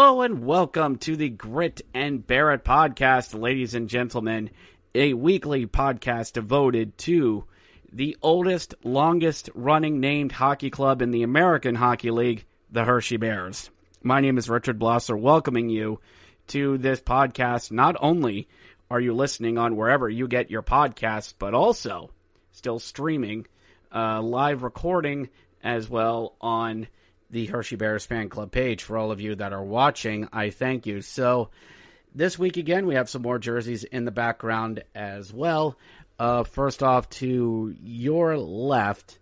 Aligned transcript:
Hello 0.00 0.22
and 0.22 0.44
welcome 0.44 0.96
to 0.98 1.16
the 1.16 1.28
Grit 1.28 1.80
and 1.92 2.24
Bear 2.24 2.52
It 2.52 2.62
podcast, 2.62 3.36
ladies 3.36 3.74
and 3.74 3.88
gentlemen, 3.88 4.50
a 4.94 5.12
weekly 5.12 5.66
podcast 5.66 6.34
devoted 6.34 6.96
to 6.98 7.42
the 7.92 8.16
oldest, 8.22 8.76
longest 8.84 9.50
running 9.56 9.98
named 9.98 10.30
hockey 10.30 10.70
club 10.70 11.02
in 11.02 11.10
the 11.10 11.24
American 11.24 11.74
Hockey 11.74 12.12
League, 12.12 12.44
the 12.70 12.84
Hershey 12.84 13.16
Bears. 13.16 13.70
My 14.00 14.20
name 14.20 14.38
is 14.38 14.48
Richard 14.48 14.78
Blosser, 14.78 15.18
welcoming 15.18 15.68
you 15.68 15.98
to 16.46 16.78
this 16.78 17.00
podcast. 17.00 17.72
Not 17.72 17.96
only 17.98 18.46
are 18.88 19.00
you 19.00 19.14
listening 19.14 19.58
on 19.58 19.74
wherever 19.74 20.08
you 20.08 20.28
get 20.28 20.48
your 20.48 20.62
podcasts, 20.62 21.34
but 21.36 21.54
also 21.54 22.12
still 22.52 22.78
streaming, 22.78 23.48
uh, 23.92 24.22
live 24.22 24.62
recording 24.62 25.28
as 25.60 25.90
well 25.90 26.36
on 26.40 26.86
the 27.30 27.46
Hershey 27.46 27.76
Bears 27.76 28.06
fan 28.06 28.28
club 28.28 28.50
page. 28.50 28.82
For 28.82 28.96
all 28.96 29.10
of 29.10 29.20
you 29.20 29.34
that 29.36 29.52
are 29.52 29.64
watching, 29.64 30.28
I 30.32 30.50
thank 30.50 30.86
you. 30.86 31.02
So, 31.02 31.50
this 32.14 32.38
week 32.38 32.56
again, 32.56 32.86
we 32.86 32.94
have 32.94 33.10
some 33.10 33.22
more 33.22 33.38
jerseys 33.38 33.84
in 33.84 34.04
the 34.04 34.10
background 34.10 34.82
as 34.94 35.32
well. 35.32 35.76
Uh, 36.18 36.42
first 36.42 36.82
off, 36.82 37.08
to 37.10 37.74
your 37.82 38.36
left 38.36 39.18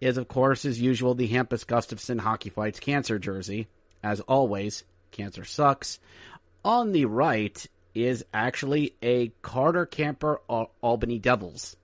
is, 0.00 0.18
of 0.18 0.28
course, 0.28 0.64
as 0.64 0.80
usual, 0.80 1.14
the 1.14 1.28
Hampus 1.28 1.66
Gustafson 1.66 2.18
Hockey 2.18 2.50
Fights 2.50 2.80
Cancer 2.80 3.18
jersey. 3.18 3.68
As 4.02 4.20
always, 4.20 4.84
cancer 5.12 5.44
sucks. 5.44 5.98
On 6.64 6.92
the 6.92 7.06
right 7.06 7.66
is 7.94 8.24
actually 8.34 8.94
a 9.02 9.32
Carter 9.40 9.86
Camper 9.86 10.40
Albany 10.48 11.18
Devils 11.18 11.76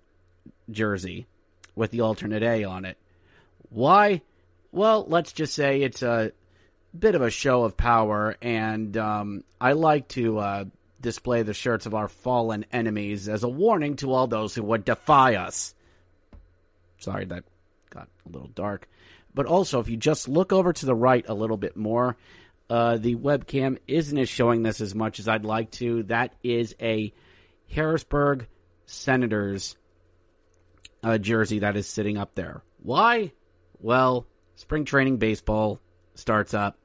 jersey 0.70 1.26
with 1.74 1.91
the 1.91 2.00
alternate 2.02 2.42
A 2.42 2.64
on 2.64 2.84
it. 2.84 2.98
Why? 3.70 4.22
Well, 4.72 5.04
let's 5.08 5.32
just 5.32 5.54
say 5.54 5.82
it's 5.82 6.02
a 6.02 6.32
bit 6.96 7.14
of 7.14 7.22
a 7.22 7.30
show 7.30 7.64
of 7.64 7.76
power, 7.76 8.36
and 8.42 8.96
um, 8.96 9.44
I 9.60 9.72
like 9.72 10.08
to 10.08 10.38
uh, 10.38 10.64
display 11.00 11.42
the 11.42 11.54
shirts 11.54 11.86
of 11.86 11.94
our 11.94 12.08
fallen 12.08 12.66
enemies 12.72 13.28
as 13.28 13.42
a 13.42 13.48
warning 13.48 13.96
to 13.96 14.12
all 14.12 14.26
those 14.26 14.54
who 14.54 14.62
would 14.64 14.84
defy 14.84 15.36
us. 15.36 15.75
Sorry, 16.98 17.25
that 17.26 17.44
got 17.91 18.08
a 18.26 18.32
little 18.32 18.48
dark. 18.48 18.88
But 19.34 19.47
also, 19.47 19.81
if 19.81 19.88
you 19.88 19.97
just 19.97 20.28
look 20.28 20.53
over 20.53 20.72
to 20.72 20.87
the 20.87 20.94
right 20.94 21.25
a 21.28 21.34
little 21.34 21.56
bit 21.56 21.76
more, 21.76 22.16
uh, 22.69 22.97
the 22.98 23.16
webcam 23.16 23.78
isn't 23.87 24.26
showing 24.26 24.62
this 24.62 24.81
as 24.81 24.94
much 24.94 25.19
as 25.19 25.28
I'd 25.28 25.44
like 25.44 25.70
to. 25.72 26.04
That 26.04 26.34
is 26.42 26.75
a 26.81 27.12
Harrisburg 27.72 28.47
Senators 28.87 29.76
uh, 31.02 31.19
jersey 31.19 31.60
that 31.60 31.76
is 31.76 31.87
sitting 31.87 32.19
up 32.19 32.34
there. 32.34 32.62
Why? 32.82 33.32
Well, 33.81 34.26
spring 34.60 34.84
training 34.84 35.16
baseball 35.16 35.81
starts 36.15 36.53
up, 36.53 36.76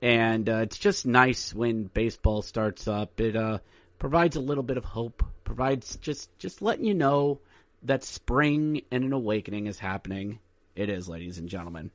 and 0.00 0.48
uh, 0.48 0.56
it's 0.56 0.78
just 0.78 1.04
nice 1.04 1.54
when 1.54 1.84
baseball 1.84 2.40
starts 2.40 2.88
up. 2.88 3.20
It 3.20 3.36
uh, 3.36 3.58
provides 3.98 4.36
a 4.36 4.40
little 4.40 4.62
bit 4.62 4.78
of 4.78 4.84
hope, 4.84 5.22
provides 5.44 5.96
just 5.96 6.36
just 6.38 6.62
letting 6.62 6.86
you 6.86 6.94
know 6.94 7.40
that 7.82 8.02
spring 8.02 8.80
and 8.90 9.04
an 9.04 9.12
awakening 9.12 9.66
is 9.66 9.78
happening. 9.78 10.38
It 10.74 10.88
is, 10.88 11.06
ladies 11.08 11.38
and 11.38 11.50
gentlemen. 11.50 11.90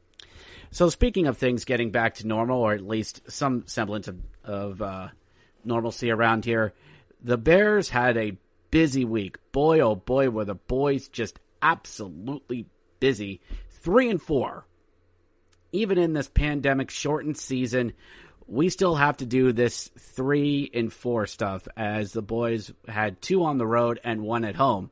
So 0.70 0.90
speaking 0.90 1.26
of 1.26 1.38
things 1.38 1.66
getting 1.66 1.90
back 1.90 2.16
to 2.16 2.28
normal, 2.28 2.62
or 2.62 2.74
at 2.74 2.88
least 2.88 3.22
some 3.30 3.64
semblance 3.66 4.08
of, 4.08 4.20
of 4.44 4.82
uh, 4.82 5.08
normalcy 5.66 6.12
around 6.12 6.46
here, 6.46 6.74
the 7.24 7.38
Bears 7.38 7.90
had 7.90 8.18
a 8.18 8.38
busy 8.70 9.04
week. 9.04 9.38
Boy, 9.52 9.80
oh 9.82 9.96
boy, 9.96 10.30
were 10.30 10.46
the 10.46 10.56
boys 10.56 11.10
just 11.10 11.40
absolutely 11.62 12.68
busy. 13.00 13.42
Three 13.70 14.10
and 14.10 14.22
four 14.22 14.66
even 15.72 15.98
in 15.98 16.14
this 16.14 16.28
pandemic 16.28 16.90
shortened 16.90 17.38
season, 17.38 17.94
we 18.48 18.70
still 18.70 18.96
have 18.96 19.18
to 19.18 19.26
do 19.26 19.54
this 19.54 19.90
three 19.98 20.70
and 20.74 20.92
four 20.92 21.26
stuff 21.26 21.68
as 21.78 22.12
the 22.12 22.22
boys 22.22 22.72
had 22.88 23.22
two 23.22 23.44
on 23.44 23.58
the 23.58 23.68
road 23.68 24.00
and 24.04 24.22
one 24.22 24.44
at 24.44 24.56
home. 24.56 24.92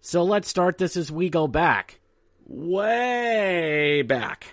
So 0.00 0.24
let's 0.24 0.48
start 0.48 0.76
this 0.76 0.96
as 0.96 1.10
we 1.10 1.30
go 1.30 1.46
back, 1.46 2.00
way 2.46 4.02
back, 4.02 4.46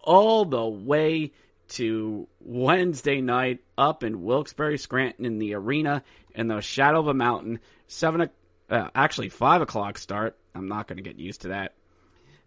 all 0.00 0.44
the 0.44 0.66
way 0.66 1.32
to 1.68 2.26
Wednesday 2.40 3.20
night 3.20 3.60
up 3.76 4.02
in 4.02 4.22
Wilkes-Barre, 4.22 4.78
Scranton 4.78 5.26
in 5.26 5.38
the 5.38 5.54
arena 5.54 6.02
in 6.34 6.48
the 6.48 6.60
shadow 6.60 6.98
of 7.00 7.08
a 7.08 7.14
mountain. 7.14 7.60
Seven, 7.86 8.30
uh, 8.70 8.88
actually 8.94 9.28
five 9.28 9.60
o'clock 9.60 9.98
start. 9.98 10.36
I'm 10.54 10.68
not 10.68 10.88
going 10.88 10.96
to 10.96 11.02
get 11.02 11.18
used 11.18 11.42
to 11.42 11.48
that 11.48 11.74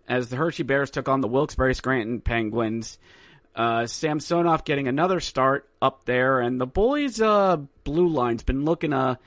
as 0.08 0.30
the 0.30 0.36
Hershey 0.36 0.64
Bears 0.64 0.92
took 0.92 1.08
on 1.08 1.22
the 1.22 1.28
Wilkes-Barre 1.28 1.74
Scranton 1.74 2.22
Penguins. 2.22 2.98
Uh, 3.56 3.86
Samsonov 3.86 4.64
getting 4.64 4.88
another 4.88 5.20
start 5.20 5.68
up 5.82 6.06
there, 6.06 6.40
and 6.40 6.60
the 6.60 6.66
boys' 6.66 7.22
uh, 7.22 7.58
blue 7.84 8.08
line's 8.08 8.44
been 8.44 8.64
looking 8.64 8.94
a, 8.94 9.20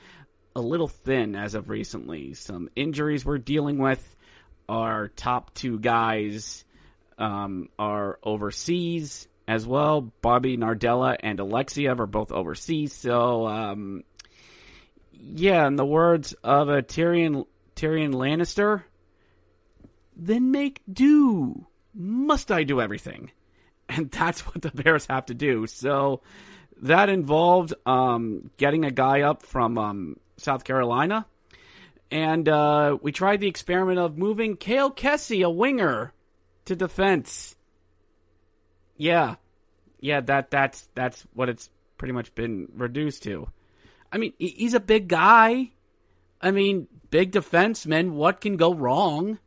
a 0.56 0.60
little 0.60 0.88
thin 0.88 1.36
as 1.36 1.54
of 1.54 1.68
recently. 1.68 2.34
Some 2.34 2.70
injuries 2.74 3.24
we're 3.24 3.38
dealing 3.38 3.78
with. 3.78 4.02
Our 4.66 5.08
top 5.08 5.52
two 5.52 5.78
guys 5.78 6.64
um, 7.18 7.68
are 7.78 8.18
overseas 8.22 9.28
as 9.46 9.66
well. 9.66 10.00
Bobby 10.22 10.56
Nardella 10.56 11.16
and 11.20 11.38
Alexeyev 11.38 11.98
are 12.00 12.06
both 12.06 12.32
overseas. 12.32 12.94
So, 12.94 13.46
um, 13.46 14.04
yeah, 15.12 15.66
in 15.66 15.76
the 15.76 15.84
words 15.84 16.34
of 16.42 16.68
a 16.68 16.82
Tyrion 16.82 17.46
Tyrion 17.76 18.14
Lannister, 18.14 18.84
then 20.16 20.50
make 20.50 20.80
do. 20.91 21.66
Must 21.94 22.50
I 22.50 22.64
do 22.64 22.80
everything? 22.80 23.30
And 23.88 24.10
that's 24.10 24.47
what 24.47 24.62
the 24.62 24.70
Bears 24.70 25.06
have 25.10 25.26
to 25.26 25.34
do. 25.34 25.66
So 25.66 26.22
that 26.82 27.08
involved 27.08 27.75
um, 27.86 28.50
getting 28.56 28.84
a 28.84 28.91
guy 28.91 29.22
up 29.22 29.42
from 29.42 29.78
um, 29.78 30.16
South 30.36 30.64
Carolina. 30.64 31.26
And 32.10 32.48
uh, 32.48 32.98
we 33.03 33.12
tried 33.12 33.41
the 33.41 33.48
experiment 33.48 33.98
of 33.98 34.16
moving 34.16 34.56
Kale 34.56 34.91
Kessy, 34.91 35.44
a 35.44 35.50
winger, 35.50 36.12
to 36.66 36.76
defense. 36.76 37.56
Yeah. 38.97 39.36
Yeah, 40.00 40.20
that 40.20 40.50
that's 40.50 40.88
that's 40.94 41.24
what 41.32 41.48
it's 41.48 41.71
pretty 41.97 42.12
much 42.12 42.34
been 42.34 42.68
reduced 42.74 43.22
to. 43.24 43.48
I 44.12 44.18
mean, 44.18 44.34
he's 44.39 44.74
a 44.74 44.80
big 44.80 45.09
guy. 45.09 45.72
I 46.41 46.50
mean, 46.50 46.89
big 47.10 47.33
defenseman. 47.33 48.10
What 48.10 48.41
can 48.41 48.56
go 48.56 48.74
wrong? 48.74 49.39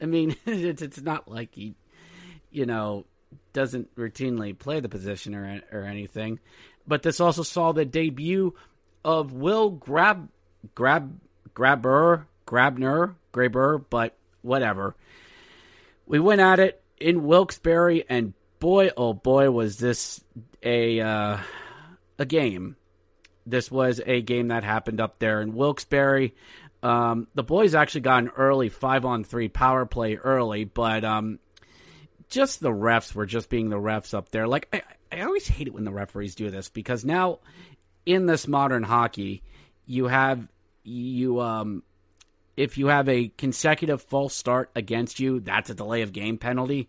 I 0.00 0.06
mean, 0.06 0.36
it's 0.46 1.00
not 1.00 1.28
like 1.28 1.54
he, 1.54 1.74
you 2.50 2.66
know, 2.66 3.04
doesn't 3.52 3.94
routinely 3.96 4.58
play 4.58 4.80
the 4.80 4.88
position 4.88 5.34
or 5.34 5.60
or 5.72 5.82
anything. 5.82 6.40
But 6.86 7.02
this 7.02 7.20
also 7.20 7.42
saw 7.42 7.72
the 7.72 7.84
debut 7.84 8.54
of 9.04 9.32
Will 9.32 9.70
Grab 9.70 10.28
Grab 10.74 11.18
Grabber 11.54 12.26
Grabner 12.46 13.14
Graber, 13.32 13.84
but 13.88 14.16
whatever. 14.42 14.94
We 16.06 16.20
went 16.20 16.40
at 16.40 16.60
it 16.60 16.82
in 16.98 17.24
Wilkes-Barre, 17.24 18.04
and 18.08 18.34
boy, 18.58 18.90
oh 18.96 19.14
boy, 19.14 19.50
was 19.50 19.78
this 19.78 20.22
a 20.62 21.00
uh, 21.00 21.38
a 22.18 22.26
game. 22.26 22.76
This 23.46 23.70
was 23.70 24.00
a 24.04 24.22
game 24.22 24.48
that 24.48 24.64
happened 24.64 25.00
up 25.00 25.18
there 25.18 25.40
in 25.42 25.54
Wilkes-Barre. 25.54 26.32
Um, 26.84 27.28
the 27.34 27.42
boys 27.42 27.74
actually 27.74 28.02
got 28.02 28.22
an 28.22 28.30
early 28.36 28.68
five 28.68 29.06
on 29.06 29.24
three 29.24 29.48
power 29.48 29.86
play 29.86 30.16
early, 30.16 30.64
but 30.64 31.02
um, 31.02 31.38
just 32.28 32.60
the 32.60 32.70
refs 32.70 33.14
were 33.14 33.24
just 33.24 33.48
being 33.48 33.70
the 33.70 33.76
refs 33.76 34.12
up 34.12 34.28
there. 34.28 34.46
Like 34.46 34.68
I, 34.70 34.82
I 35.10 35.22
always 35.22 35.48
hate 35.48 35.66
it 35.66 35.72
when 35.72 35.84
the 35.84 35.92
referees 35.92 36.34
do 36.34 36.50
this 36.50 36.68
because 36.68 37.02
now 37.02 37.38
in 38.04 38.26
this 38.26 38.46
modern 38.46 38.82
hockey, 38.82 39.42
you 39.86 40.08
have 40.08 40.46
you 40.82 41.40
um 41.40 41.82
if 42.54 42.76
you 42.76 42.88
have 42.88 43.08
a 43.08 43.28
consecutive 43.28 44.02
false 44.02 44.34
start 44.34 44.70
against 44.76 45.18
you, 45.18 45.40
that's 45.40 45.70
a 45.70 45.74
delay 45.74 46.02
of 46.02 46.12
game 46.12 46.36
penalty. 46.36 46.88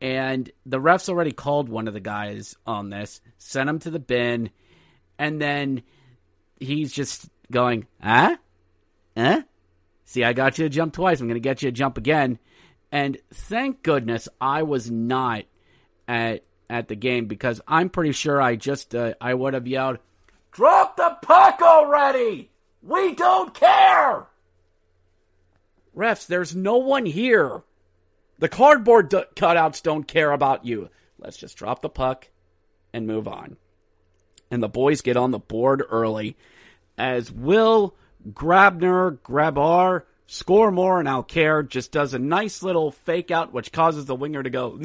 And 0.00 0.50
the 0.66 0.80
refs 0.80 1.08
already 1.08 1.30
called 1.30 1.68
one 1.68 1.86
of 1.86 1.94
the 1.94 2.00
guys 2.00 2.56
on 2.66 2.90
this, 2.90 3.20
sent 3.38 3.70
him 3.70 3.78
to 3.80 3.90
the 3.90 4.00
bin, 4.00 4.50
and 5.16 5.40
then 5.40 5.82
he's 6.58 6.92
just 6.92 7.28
going, 7.52 7.86
huh? 8.02 8.36
Huh? 9.16 9.42
See, 10.04 10.24
I 10.24 10.32
got 10.32 10.58
you 10.58 10.64
to 10.64 10.68
jump 10.68 10.94
twice. 10.94 11.20
I'm 11.20 11.26
going 11.26 11.34
to 11.34 11.40
get 11.40 11.62
you 11.62 11.70
to 11.70 11.76
jump 11.76 11.98
again. 11.98 12.38
And 12.90 13.18
thank 13.32 13.82
goodness 13.82 14.28
I 14.40 14.62
was 14.64 14.90
not 14.90 15.44
at 16.06 16.44
at 16.68 16.88
the 16.88 16.96
game 16.96 17.26
because 17.26 17.60
I'm 17.68 17.90
pretty 17.90 18.12
sure 18.12 18.40
I 18.40 18.56
just 18.56 18.94
uh, 18.94 19.14
I 19.20 19.34
would 19.34 19.54
have 19.54 19.66
yelled, 19.66 19.98
"Drop 20.50 20.96
the 20.96 21.16
puck 21.22 21.60
already! 21.62 22.50
We 22.82 23.14
don't 23.14 23.54
care." 23.54 24.26
Refs, 25.96 26.26
there's 26.26 26.56
no 26.56 26.78
one 26.78 27.06
here. 27.06 27.62
The 28.38 28.48
cardboard 28.48 29.10
d- 29.10 29.24
cutouts 29.36 29.82
don't 29.82 30.08
care 30.08 30.32
about 30.32 30.64
you. 30.64 30.88
Let's 31.18 31.36
just 31.36 31.56
drop 31.56 31.82
the 31.82 31.90
puck 31.90 32.28
and 32.92 33.06
move 33.06 33.28
on. 33.28 33.56
And 34.50 34.62
the 34.62 34.68
boys 34.68 35.02
get 35.02 35.16
on 35.16 35.30
the 35.30 35.38
board 35.38 35.82
early 35.88 36.36
as 36.98 37.30
Will 37.30 37.94
Grabner, 38.30 39.18
Grabar, 39.18 40.02
score 40.26 40.70
more 40.70 40.98
and 40.98 41.08
I'll 41.08 41.22
just 41.68 41.92
does 41.92 42.14
a 42.14 42.18
nice 42.18 42.62
little 42.62 42.90
fake 42.90 43.30
out 43.30 43.52
which 43.52 43.72
causes 43.72 44.06
the 44.06 44.14
winger 44.14 44.42
to 44.42 44.50
go 44.50 44.78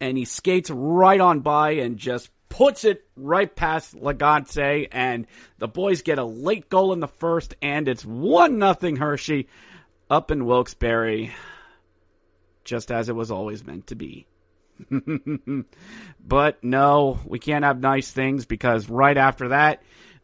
and 0.00 0.18
he 0.18 0.24
skates 0.24 0.68
right 0.68 1.20
on 1.20 1.40
by 1.40 1.72
and 1.72 1.96
just 1.96 2.30
puts 2.48 2.84
it 2.84 3.06
right 3.16 3.54
past 3.56 3.96
Lagacé 3.96 4.88
and 4.92 5.26
the 5.58 5.68
boys 5.68 6.02
get 6.02 6.18
a 6.18 6.24
late 6.24 6.68
goal 6.68 6.92
in 6.92 7.00
the 7.00 7.08
first 7.08 7.54
and 7.62 7.88
it's 7.88 8.04
one 8.04 8.58
nothing 8.58 8.96
Hershey 8.96 9.48
up 10.10 10.30
in 10.30 10.44
Wilkes-Barre 10.44 11.30
just 12.64 12.92
as 12.92 13.08
it 13.08 13.16
was 13.16 13.30
always 13.30 13.64
meant 13.64 13.86
to 13.86 13.94
be. 13.94 14.26
but 16.20 16.62
no, 16.62 17.18
we 17.24 17.38
can't 17.38 17.64
have 17.64 17.80
nice 17.80 18.10
things 18.10 18.44
because 18.44 18.88
right 18.88 19.16
after 19.16 19.48
that 19.48 19.82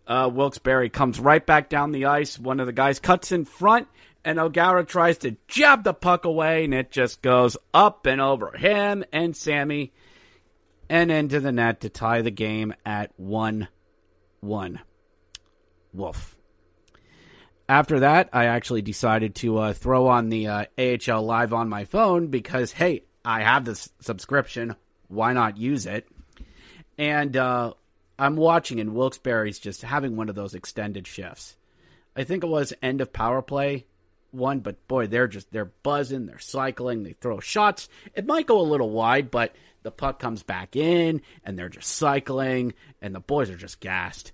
uh, 0.09 0.31
Wilkes-Barre 0.33 0.89
comes 0.89 1.21
right 1.21 1.45
back 1.45 1.69
down 1.69 1.93
the 1.93 2.07
ice. 2.07 2.39
One 2.39 2.59
of 2.59 2.67
the 2.67 2.73
guys 2.73 2.99
cuts 2.99 3.31
in 3.31 3.45
front, 3.45 3.87
and 4.25 4.41
O'Gara 4.41 4.85
tries 4.85 5.19
to 5.19 5.37
jab 5.47 5.85
the 5.85 5.95
puck 5.95 6.25
away, 6.25 6.65
and 6.65 6.75
it 6.75 6.91
just 6.91 7.21
goes 7.23 7.57
up 7.75 8.07
and 8.07 8.21
over 8.21 8.57
him 8.57 9.05
and 9.13 9.37
Sammy 9.37 9.93
and 10.89 11.13
into 11.13 11.41
the 11.41 11.53
net 11.53 11.83
to 11.83 11.91
tie 11.91 12.23
the 12.23 12.31
game 12.31 12.75
at 12.85 13.13
1 13.19 13.69
1. 14.41 14.81
Woof. 15.93 16.37
After 17.69 18.01
that, 18.01 18.31
I 18.33 18.47
actually 18.47 18.83
decided 18.83 19.35
to 19.37 19.59
uh, 19.59 19.73
throw 19.75 20.07
on 20.07 20.31
the 20.31 20.47
uh, 20.47 20.65
AHL 20.79 21.23
Live 21.23 21.53
on 21.53 21.69
my 21.69 21.85
phone 21.85 22.29
because, 22.29 22.73
hey, 22.73 23.03
I 23.25 23.43
have 23.43 23.65
this 23.65 23.91
subscription. 24.01 24.75
Why 25.09 25.35
not 25.35 25.59
use 25.59 25.85
it? 25.85 26.09
And 26.97 27.37
uh, 27.37 27.75
I'm 28.19 28.37
watching 28.37 28.81
and 28.81 28.95
Wilkes-Barre's 28.95 29.59
just 29.59 29.83
having 29.83 30.17
one 30.17 30.29
of 30.29 30.35
those 30.35 30.55
extended 30.55 31.07
shifts. 31.07 31.57
I 32.17 32.25
think 32.25 32.43
it 32.43 32.49
was 32.49 32.73
end 32.83 33.01
of 33.01 33.13
power 33.13 33.43
play 33.43 33.87
one, 34.31 34.61
but 34.61 34.87
boy, 34.89 35.07
they're 35.07 35.29
just 35.29 35.51
they're 35.53 35.65
buzzing, 35.83 36.27
they're 36.27 36.39
cycling, 36.39 37.03
they 37.03 37.13
throw 37.13 37.41
shots. 37.41 37.89
It 38.15 38.27
might 38.27 38.47
go 38.47 38.61
a 38.61 38.63
little 38.63 38.91
wide, 38.91 39.31
but 39.31 39.55
the 39.83 39.91
puck 39.91 40.19
comes 40.19 40.43
back 40.43 40.77
in 40.77 41.23
and 41.45 41.59
they're 41.59 41.69
just 41.69 41.89
cycling 41.89 42.75
and 43.01 43.15
the 43.15 43.21
boys 43.21 43.51
are 43.51 43.57
just 43.57 43.81
gassed. 43.81 44.33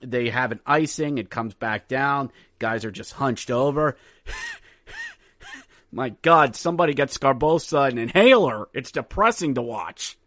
They 0.00 0.30
have 0.30 0.52
an 0.52 0.60
icing, 0.66 1.18
it 1.18 1.30
comes 1.30 1.54
back 1.54 1.88
down, 1.88 2.30
guys 2.58 2.84
are 2.84 2.90
just 2.90 3.12
hunched 3.12 3.50
over. 3.50 3.96
My 5.92 6.10
God, 6.22 6.56
somebody 6.56 6.92
get 6.92 7.10
Sgarbossa 7.10 7.88
an 7.88 7.98
inhaler. 7.98 8.68
It's 8.74 8.90
depressing 8.90 9.54
to 9.54 9.62
watch 9.62 10.18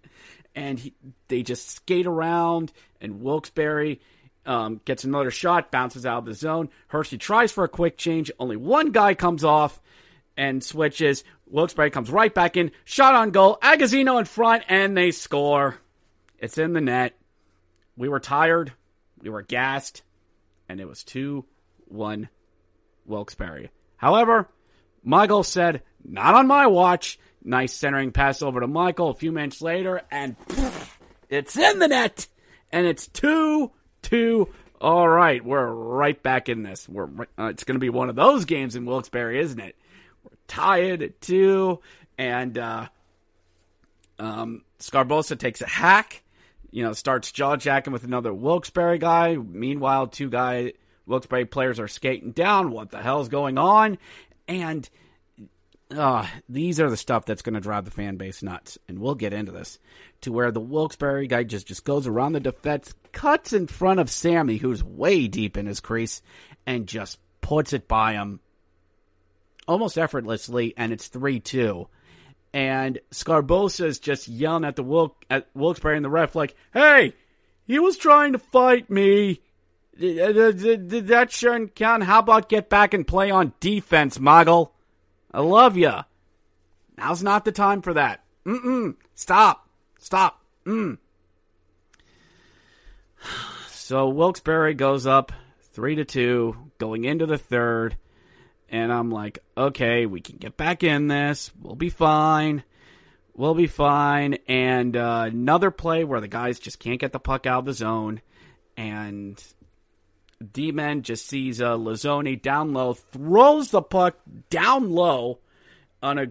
and 0.58 0.80
he, 0.80 0.94
they 1.28 1.44
just 1.44 1.70
skate 1.70 2.08
around. 2.08 2.74
And 3.02 3.22
Wilkes-Barre 3.22 4.00
um, 4.46 4.82
gets 4.86 5.04
another 5.04 5.32
shot, 5.32 5.72
bounces 5.72 6.06
out 6.06 6.20
of 6.20 6.26
the 6.26 6.34
zone. 6.34 6.70
Hershey 6.88 7.18
tries 7.18 7.52
for 7.52 7.64
a 7.64 7.70
quick 7.70 7.98
change. 7.98 8.32
Only 8.40 8.56
one 8.56 8.92
guy 8.92 9.14
comes 9.14 9.44
off 9.44 9.82
and 10.36 10.64
switches. 10.64 11.24
Wilkes-Barre 11.48 11.90
comes 11.90 12.10
right 12.10 12.34
back 12.34 12.58
in. 12.58 12.72
Shot 12.86 13.16
on 13.16 13.32
goal. 13.32 13.58
Agazino 13.62 14.20
in 14.20 14.26
front, 14.26 14.64
and 14.68 14.96
they 14.96 15.12
score. 15.12 15.76
It's 16.40 16.58
in 16.58 16.74
the 16.74 16.82
net. 16.82 17.18
We 17.96 18.10
were 18.10 18.20
tired. 18.20 18.72
We 19.22 19.30
were 19.30 19.42
gassed. 19.42 20.04
And 20.70 20.80
it 20.80 20.88
was 20.88 21.04
2 21.04 21.46
1 21.88 22.30
Wilkes-Barre. 23.06 23.70
However, 23.96 24.50
Michael 25.04 25.44
said, 25.44 25.82
not 26.04 26.36
on 26.36 26.48
my 26.48 26.68
watch. 26.68 27.20
Nice 27.44 27.74
centering 27.74 28.12
pass 28.12 28.42
over 28.42 28.60
to 28.60 28.68
Michael 28.68 29.10
a 29.10 29.16
few 29.16 29.32
minutes 29.32 29.62
later, 29.62 30.02
and 30.12 30.36
it's 31.30 31.58
in 31.58 31.80
the 31.80 31.88
net, 31.88 32.28
and 32.72 32.86
it's 32.86 33.08
two 33.08 33.72
two. 34.02 34.50
All 34.80 35.08
right, 35.08 35.44
we're 35.44 35.66
right 35.66 36.22
back 36.22 36.50
in 36.50 36.62
this. 36.62 36.88
We're 36.88 37.10
uh, 37.40 37.46
it's 37.46 37.64
going 37.64 37.76
to 37.76 37.80
be 37.80 37.90
one 37.90 38.10
of 38.10 38.16
those 38.16 38.46
games 38.46 38.76
in 38.76 38.86
Wilkes-Barre, 38.86 39.40
isn't 39.40 39.60
it? 39.60 39.76
We're 40.24 40.38
tied 40.48 41.02
at 41.02 41.20
two, 41.20 41.80
and 42.18 42.58
uh, 42.58 42.88
um, 44.20 44.64
Sgarbossa 44.80 45.38
takes 45.38 45.62
a 45.62 45.68
hack. 45.68 46.22
You 46.70 46.84
know, 46.84 46.94
starts 46.94 47.32
jaw 47.32 47.56
jacking 47.56 47.94
with 47.94 48.04
another 48.04 48.34
Wilkes-Barre 48.34 49.00
guy. 49.00 49.36
Meanwhile, 49.36 50.08
two 50.08 50.30
guy 50.30 50.74
Wilkes-Barre 51.08 51.46
players 51.46 51.80
are 51.80 51.88
skating 51.88 52.32
down. 52.32 52.72
What 52.72 52.92
the 52.92 53.02
hell's 53.02 53.30
going 53.30 53.58
on? 53.58 53.98
And 54.48 54.88
uh, 55.96 56.28
these 56.50 56.80
are 56.80 56.90
the 56.90 56.98
stuff 56.98 57.26
that's 57.26 57.42
going 57.42 57.56
to 57.56 57.62
drive 57.62 57.86
the 57.86 57.92
fan 57.92 58.18
base 58.18 58.44
nuts, 58.44 58.78
and 58.88 59.00
we'll 59.00 59.16
get 59.16 59.34
into 59.34 59.52
this. 59.52 59.80
To 60.22 60.32
where 60.32 60.52
the 60.52 60.60
Wilkes-Barre 60.60 61.28
guy 61.28 61.44
just 61.44 61.68
just 61.68 61.86
goes 61.86 62.08
around 62.08 62.34
the 62.34 62.40
defense, 62.40 62.94
cuts 63.12 63.54
in 63.54 63.68
front 63.68 64.00
of 64.00 64.10
Sammy, 64.10 64.58
who's 64.58 64.84
way 64.84 65.28
deep 65.28 65.58
in 65.58 65.66
his 65.66 65.80
crease, 65.80 66.22
and 66.66 66.88
just 66.88 67.20
puts 67.42 67.72
it 67.74 67.88
by 67.88 68.14
him 68.14 68.40
almost 69.68 69.98
effortlessly, 69.98 70.74
and 70.76 70.92
it's 70.92 71.08
three 71.08 71.40
two. 71.40 71.88
And 72.54 73.00
Sgarbossa 73.12 73.86
is 73.86 74.00
just 74.00 74.28
yelling 74.28 74.66
at 74.66 74.76
the 74.76 74.84
Wilk 74.84 75.24
at 75.30 75.48
Wilkes-Barre 75.54 75.96
and 75.96 76.06
the 76.06 76.10
ref 76.10 76.36
like, 76.36 76.56
"Hey, 76.74 77.14
he 77.66 77.80
was 77.80 77.98
trying 77.98 78.34
to 78.34 78.40
fight 78.40 78.90
me." 78.90 79.42
That 80.00 81.28
shouldn't 81.32 81.76
count. 81.76 82.04
How 82.04 82.20
about 82.20 82.50
get 82.50 82.70
back 82.70 82.94
and 82.94 83.08
play 83.08 83.32
on 83.32 83.54
defense, 83.60 84.18
Moggle? 84.18 84.72
I 85.32 85.42
love 85.42 85.78
you. 85.78 85.94
Now's 86.98 87.22
not 87.22 87.46
the 87.46 87.52
time 87.52 87.82
for 87.82 87.94
that. 87.94 88.24
Mm-mm. 88.46 88.96
Stop. 89.16 89.68
Stop. 90.00 90.42
Mm. 90.66 90.98
So 93.72 94.10
Wilkes-Barre 94.10 94.74
goes 94.74 95.08
up 95.08 95.32
three 95.72 95.96
to 95.96 96.04
two, 96.04 96.58
going 96.78 97.06
into 97.06 97.26
the 97.26 97.38
third, 97.38 97.96
and 98.68 98.92
I'm 98.92 99.10
like, 99.12 99.40
okay, 99.56 100.06
we 100.06 100.20
can 100.20 100.36
get 100.36 100.58
back 100.58 100.84
in 100.84 101.08
this. 101.08 101.52
We'll 101.62 101.76
be 101.76 101.90
fine. 101.90 102.66
We'll 103.34 103.54
be 103.54 103.68
fine. 103.68 104.40
And 104.50 104.98
uh, 104.98 105.28
another 105.28 105.72
play 105.72 106.04
where 106.04 106.20
the 106.20 106.28
guys 106.28 106.60
just 106.60 106.80
can't 106.80 107.00
get 107.00 107.14
the 107.14 107.20
puck 107.20 107.46
out 107.46 107.60
of 107.60 107.66
the 107.66 107.74
zone, 107.74 108.20
and 108.76 109.42
D-Man 110.52 111.02
just 111.02 111.28
sees 111.28 111.62
uh, 111.62 111.76
Lazzoni 111.78 112.42
down 112.42 112.74
low, 112.74 112.94
throws 112.94 113.72
the 113.72 113.82
puck 113.82 114.18
down 114.50 114.92
low 114.92 115.40
on 116.04 116.20
a 116.20 116.28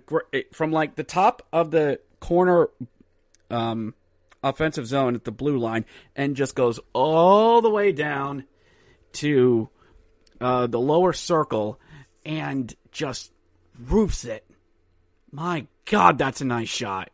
from 0.52 0.70
like 0.70 0.94
the 0.94 1.02
top 1.02 1.46
of 1.52 1.70
the 1.72 2.00
corner 2.20 2.68
um, 3.50 3.94
offensive 4.42 4.86
zone 4.86 5.14
at 5.14 5.24
the 5.24 5.32
blue 5.32 5.58
line, 5.58 5.84
and 6.14 6.36
just 6.36 6.54
goes 6.54 6.78
all 6.92 7.60
the 7.62 7.70
way 7.70 7.90
down 7.92 8.44
to 9.12 9.68
uh, 10.40 10.66
the 10.66 10.80
lower 10.80 11.12
circle 11.12 11.80
and 12.24 12.74
just 12.92 13.32
roofs 13.78 14.24
it. 14.24 14.44
My 15.32 15.66
God, 15.84 16.18
that's 16.18 16.40
a 16.40 16.44
nice 16.44 16.68
shot. 16.68 17.10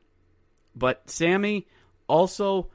But 0.74 1.08
Sammy 1.08 1.66
also 2.06 2.68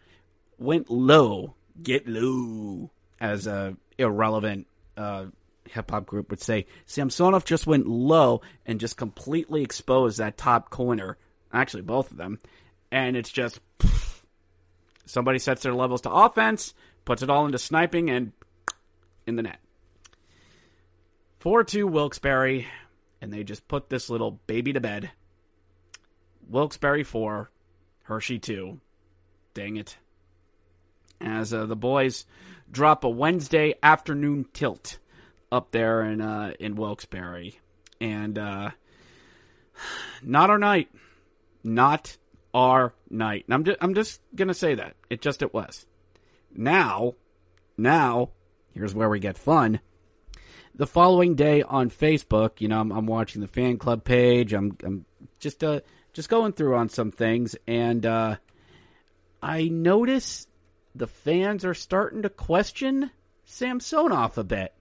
went 0.58 0.90
low. 0.90 1.56
Get 1.82 2.08
low 2.08 2.90
as 3.20 3.48
a 3.48 3.76
irrelevant 3.98 4.68
uh, 4.96 5.26
hip 5.70 5.92
hop 5.92 6.06
group 6.06 6.30
would 6.30 6.42
say, 6.42 6.66
Samsonov 6.86 7.46
just 7.46 7.68
went 7.68 7.88
low 7.88 8.42
and 8.66 8.80
just 8.80 8.98
completely 8.98 9.64
exposed 9.64 10.18
that 10.18 10.38
top 10.38 10.70
corner. 10.70 11.18
Actually, 11.52 11.84
both 11.84 12.12
of 12.12 12.18
them. 12.18 12.40
And 12.92 13.16
it's 13.16 13.32
just 13.32 13.60
pff, 13.80 14.22
somebody 15.06 15.40
sets 15.40 15.64
their 15.64 15.74
levels 15.74 16.02
to 16.02 16.12
offense, 16.12 16.74
puts 17.06 17.22
it 17.22 17.30
all 17.30 17.46
into 17.46 17.58
sniping, 17.58 18.10
and 18.10 18.32
in 19.26 19.36
the 19.36 19.44
net. 19.44 19.60
4 21.40 21.64
2 21.64 21.88
Wilkes-Barre, 21.88 22.68
and 23.22 23.32
they 23.32 23.44
just 23.44 23.68
put 23.68 23.90
this 23.90 24.10
little 24.10 24.40
baby 24.48 24.74
to 24.74 24.80
bed. 24.80 25.12
Wilkes-Barre 26.50 27.04
4, 27.04 27.50
Hershey 28.04 28.40
2. 28.40 28.80
Dang 29.54 29.78
it. 29.78 29.98
As 31.20 31.54
uh, 31.54 31.66
the 31.66 31.76
boys 31.76 32.26
drop 32.72 33.04
a 33.04 33.10
Wednesday 33.10 33.76
afternoon 33.82 34.46
tilt 34.54 35.00
up 35.52 35.72
there 35.72 36.04
in 36.04 36.22
uh, 36.22 36.54
in 36.60 36.76
Wilkes-Barre, 36.76 37.60
and 38.02 38.38
uh, 38.38 38.72
not 40.24 40.50
our 40.50 40.58
night, 40.58 40.90
not 41.64 42.18
our 42.54 42.94
night. 43.10 43.46
And 43.48 43.54
I'm 43.54 43.64
just, 43.64 43.78
I'm 43.82 43.94
just 43.94 44.22
gonna 44.36 44.54
say 44.54 44.76
that 44.76 44.96
it 45.10 45.22
just 45.22 45.42
it 45.42 45.54
was. 45.54 45.86
Now, 46.56 47.14
now, 47.78 48.32
here's 48.74 48.96
where 48.96 49.10
we 49.10 49.20
get 49.20 49.38
fun. 49.38 49.80
The 50.76 50.88
following 50.88 51.36
day 51.36 51.64
on 51.64 51.90
Facebook, 51.90 52.62
you 52.62 52.68
know, 52.68 52.80
I'm, 52.80 52.92
I'm 52.92 53.08
watching 53.08 53.42
the 53.42 53.48
fan 53.48 53.78
club 53.78 54.04
page. 54.04 54.54
I'm, 54.54 54.78
I'm 54.84 55.06
just 55.40 55.64
uh 55.64 55.82
just 56.14 56.30
going 56.30 56.54
through 56.54 56.76
on 56.76 56.90
some 56.90 57.12
things, 57.12 57.56
and 57.68 58.06
uh, 58.06 58.38
I 59.42 59.68
notice 59.68 60.48
the 60.98 61.08
fans 61.08 61.64
are 61.64 61.74
starting 61.74 62.24
to 62.24 62.30
question 62.30 63.12
Samsonov 63.46 64.38
a 64.38 64.44
bit. 64.44 64.74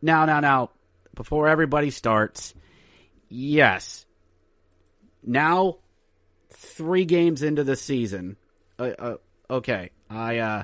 Now, 0.00 0.24
now, 0.26 0.40
now, 0.40 0.70
before 1.14 1.48
everybody 1.48 1.90
starts, 1.90 2.54
yes. 3.28 4.06
Now, 5.22 5.78
three 6.50 7.04
games 7.04 7.42
into 7.42 7.64
the 7.64 7.76
season. 7.76 8.36
Uh, 8.78 8.90
uh, 8.98 9.16
okay, 9.50 9.90
I, 10.08 10.38
uh, 10.38 10.62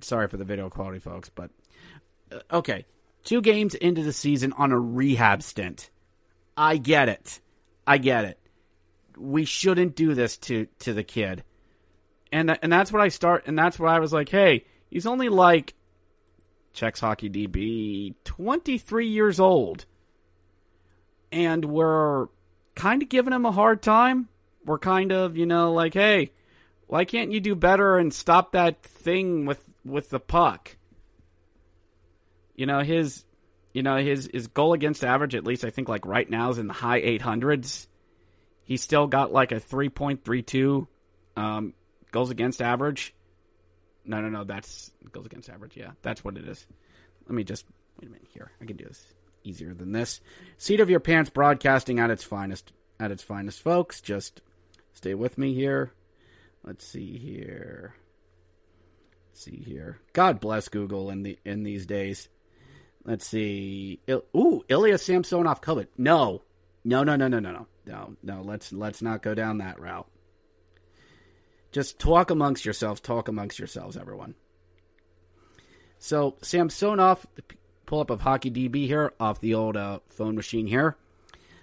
sorry 0.00 0.28
for 0.28 0.36
the 0.36 0.44
video 0.44 0.70
quality, 0.70 1.00
folks, 1.00 1.28
but, 1.28 1.50
uh, 2.32 2.38
okay. 2.52 2.86
Two 3.24 3.42
games 3.42 3.74
into 3.74 4.02
the 4.02 4.14
season 4.14 4.54
on 4.54 4.72
a 4.72 4.78
rehab 4.78 5.42
stint. 5.42 5.90
I 6.56 6.78
get 6.78 7.08
it. 7.10 7.40
I 7.86 7.98
get 7.98 8.24
it. 8.24 8.38
We 9.18 9.44
shouldn't 9.44 9.94
do 9.94 10.14
this 10.14 10.38
to, 10.38 10.66
to 10.80 10.94
the 10.94 11.04
kid 11.04 11.44
and 12.32 12.58
and 12.62 12.72
that's 12.72 12.92
what 12.92 13.02
I 13.02 13.08
start, 13.08 13.44
and 13.46 13.58
that's 13.58 13.78
where 13.78 13.90
I 13.90 13.98
was 13.98 14.12
like, 14.12 14.28
hey, 14.28 14.64
he's 14.90 15.06
only 15.06 15.28
like 15.28 15.74
checks 16.72 17.00
hockey 17.00 17.28
DB, 17.28 18.14
23 18.24 19.08
years 19.08 19.40
old, 19.40 19.84
and 21.32 21.64
we're 21.64 22.26
kind 22.74 23.02
of 23.02 23.08
giving 23.08 23.32
him 23.32 23.44
a 23.44 23.52
hard 23.52 23.82
time. 23.82 24.28
We're 24.64 24.78
kind 24.78 25.12
of, 25.12 25.36
you 25.36 25.46
know, 25.46 25.72
like, 25.72 25.94
hey, 25.94 26.32
why 26.86 27.04
can't 27.04 27.32
you 27.32 27.40
do 27.40 27.54
better 27.54 27.96
and 27.98 28.12
stop 28.12 28.52
that 28.52 28.82
thing 28.82 29.46
with 29.46 29.62
with 29.84 30.10
the 30.10 30.20
puck? 30.20 30.76
You 32.54 32.66
know 32.66 32.80
his, 32.80 33.24
you 33.72 33.82
know 33.82 33.96
his 33.96 34.28
his 34.32 34.46
goal 34.48 34.74
against 34.74 35.04
average, 35.04 35.34
at 35.34 35.44
least 35.44 35.64
I 35.64 35.70
think 35.70 35.88
like 35.88 36.06
right 36.06 36.28
now 36.28 36.50
is 36.50 36.58
in 36.58 36.66
the 36.68 36.74
high 36.74 37.00
800s. 37.00 37.86
He's 38.64 38.82
still 38.82 39.08
got 39.08 39.32
like 39.32 39.50
a 39.50 39.56
3.32 39.56 40.86
um, 41.36 41.74
Goals 42.10 42.30
against 42.30 42.60
average. 42.62 43.14
No, 44.04 44.20
no, 44.20 44.28
no. 44.28 44.44
That's 44.44 44.90
goals 45.12 45.26
against 45.26 45.48
average. 45.48 45.76
Yeah, 45.76 45.92
that's 46.02 46.24
what 46.24 46.36
it 46.36 46.46
is. 46.48 46.66
Let 47.26 47.34
me 47.34 47.44
just 47.44 47.64
wait 48.00 48.08
a 48.08 48.10
minute 48.12 48.28
here. 48.32 48.50
I 48.60 48.64
can 48.64 48.76
do 48.76 48.84
this 48.84 49.04
easier 49.44 49.74
than 49.74 49.92
this. 49.92 50.20
Seat 50.58 50.80
of 50.80 50.90
your 50.90 51.00
pants 51.00 51.30
broadcasting 51.30 51.98
at 52.00 52.10
its 52.10 52.24
finest. 52.24 52.72
At 52.98 53.10
its 53.10 53.22
finest, 53.22 53.62
folks. 53.62 54.00
Just 54.00 54.40
stay 54.92 55.14
with 55.14 55.38
me 55.38 55.54
here. 55.54 55.92
Let's 56.64 56.86
see 56.86 57.16
here. 57.18 57.94
Let's 59.30 59.44
see 59.44 59.56
here. 59.56 59.98
God 60.12 60.40
bless 60.40 60.68
Google 60.68 61.10
in 61.10 61.22
the 61.22 61.38
in 61.44 61.62
these 61.62 61.86
days. 61.86 62.28
Let's 63.04 63.26
see. 63.26 64.00
Il- 64.06 64.24
Ooh, 64.36 64.62
Ilya 64.68 64.98
Samsonov 64.98 65.60
covered. 65.62 65.88
No, 65.96 66.42
no, 66.84 67.02
no, 67.02 67.16
no, 67.16 67.28
no, 67.28 67.38
no, 67.38 67.66
no, 67.86 68.16
no. 68.22 68.42
Let's 68.42 68.72
let's 68.72 69.00
not 69.00 69.22
go 69.22 69.34
down 69.34 69.58
that 69.58 69.80
route. 69.80 70.06
Just 71.72 71.98
talk 71.98 72.30
amongst 72.30 72.64
yourselves. 72.64 73.00
Talk 73.00 73.28
amongst 73.28 73.58
yourselves, 73.58 73.96
everyone. 73.96 74.34
So 75.98 76.36
Samsonov, 76.42 77.26
pull 77.86 78.00
up 78.00 78.10
of 78.10 78.20
Hockey 78.20 78.50
DB 78.50 78.86
here 78.86 79.12
off 79.20 79.40
the 79.40 79.54
old 79.54 79.76
uh, 79.76 80.00
phone 80.08 80.34
machine 80.34 80.66
here. 80.66 80.96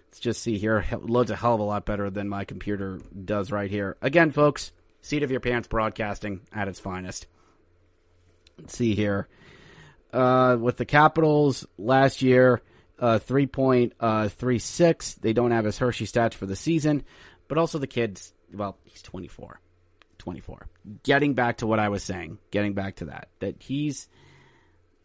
Let's 0.10 0.20
just 0.20 0.42
see 0.42 0.58
here. 0.58 0.86
Loads 1.02 1.32
a 1.32 1.36
hell 1.36 1.56
of 1.56 1.60
a 1.60 1.64
lot 1.64 1.86
better 1.86 2.10
than 2.10 2.30
my 2.30 2.46
computer 2.46 3.00
does 3.26 3.52
right 3.52 3.70
here. 3.70 3.98
Again, 4.02 4.32
folks, 4.32 4.72
seat 5.02 5.24
of 5.24 5.32
your 5.32 5.40
pants 5.40 5.68
broadcasting 5.68 6.42
at 6.54 6.68
its 6.68 6.80
finest. 6.80 7.28
Let's 8.58 8.78
see 8.78 8.96
here. 8.96 9.28
Uh, 10.14 10.58
with 10.60 10.78
the 10.78 10.86
Capitals 10.86 11.66
last 11.78 12.22
year, 12.22 12.62
uh, 13.00 13.20
3.36. 13.20 15.16
They 15.16 15.34
don't 15.34 15.52
have 15.52 15.66
his 15.66 15.78
Hershey 15.78 16.06
stats 16.06 16.34
for 16.34 16.46
the 16.46 16.56
season, 16.56 17.04
but 17.48 17.58
also 17.58 17.78
the 17.78 17.88
kid's, 17.88 18.34
well, 18.54 18.78
he's 18.86 19.02
24. 19.02 19.60
24. 20.18 20.68
Getting 21.04 21.34
back 21.34 21.58
to 21.58 21.68
what 21.68 21.80
I 21.80 21.90
was 21.90 22.04
saying, 22.04 22.38
getting 22.52 22.74
back 22.74 22.98
to 22.98 23.06
that, 23.06 23.30
that 23.40 23.62
he's 23.62 24.08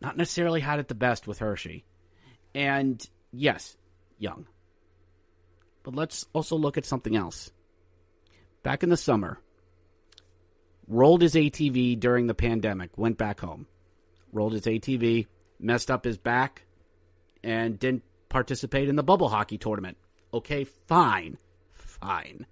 not 0.00 0.16
necessarily 0.16 0.60
had 0.60 0.78
it 0.78 0.88
the 0.88 0.94
best 0.94 1.26
with 1.26 1.38
Hershey. 1.38 1.84
And 2.54 3.04
yes, 3.32 3.76
young. 4.18 4.46
But 5.82 5.94
let's 5.94 6.26
also 6.32 6.56
look 6.56 6.78
at 6.78 6.84
something 6.84 7.16
else. 7.16 7.50
Back 8.62 8.82
in 8.82 8.90
the 8.90 8.96
summer, 8.96 9.38
rolled 10.86 11.22
his 11.22 11.34
ATV 11.34 11.98
during 11.98 12.26
the 12.26 12.34
pandemic, 12.34 12.96
went 12.96 13.18
back 13.18 13.40
home, 13.40 13.66
rolled 14.32 14.52
his 14.52 14.62
ATV, 14.62 15.26
messed 15.58 15.90
up 15.90 16.04
his 16.04 16.18
back, 16.18 16.62
and 17.42 17.78
didn't 17.78 18.04
participate 18.28 18.88
in 18.88 18.96
the 18.96 19.02
bubble 19.02 19.28
hockey 19.28 19.58
tournament. 19.58 19.96
Okay, 20.32 20.64
fine. 20.64 21.38
Fine. 21.72 22.46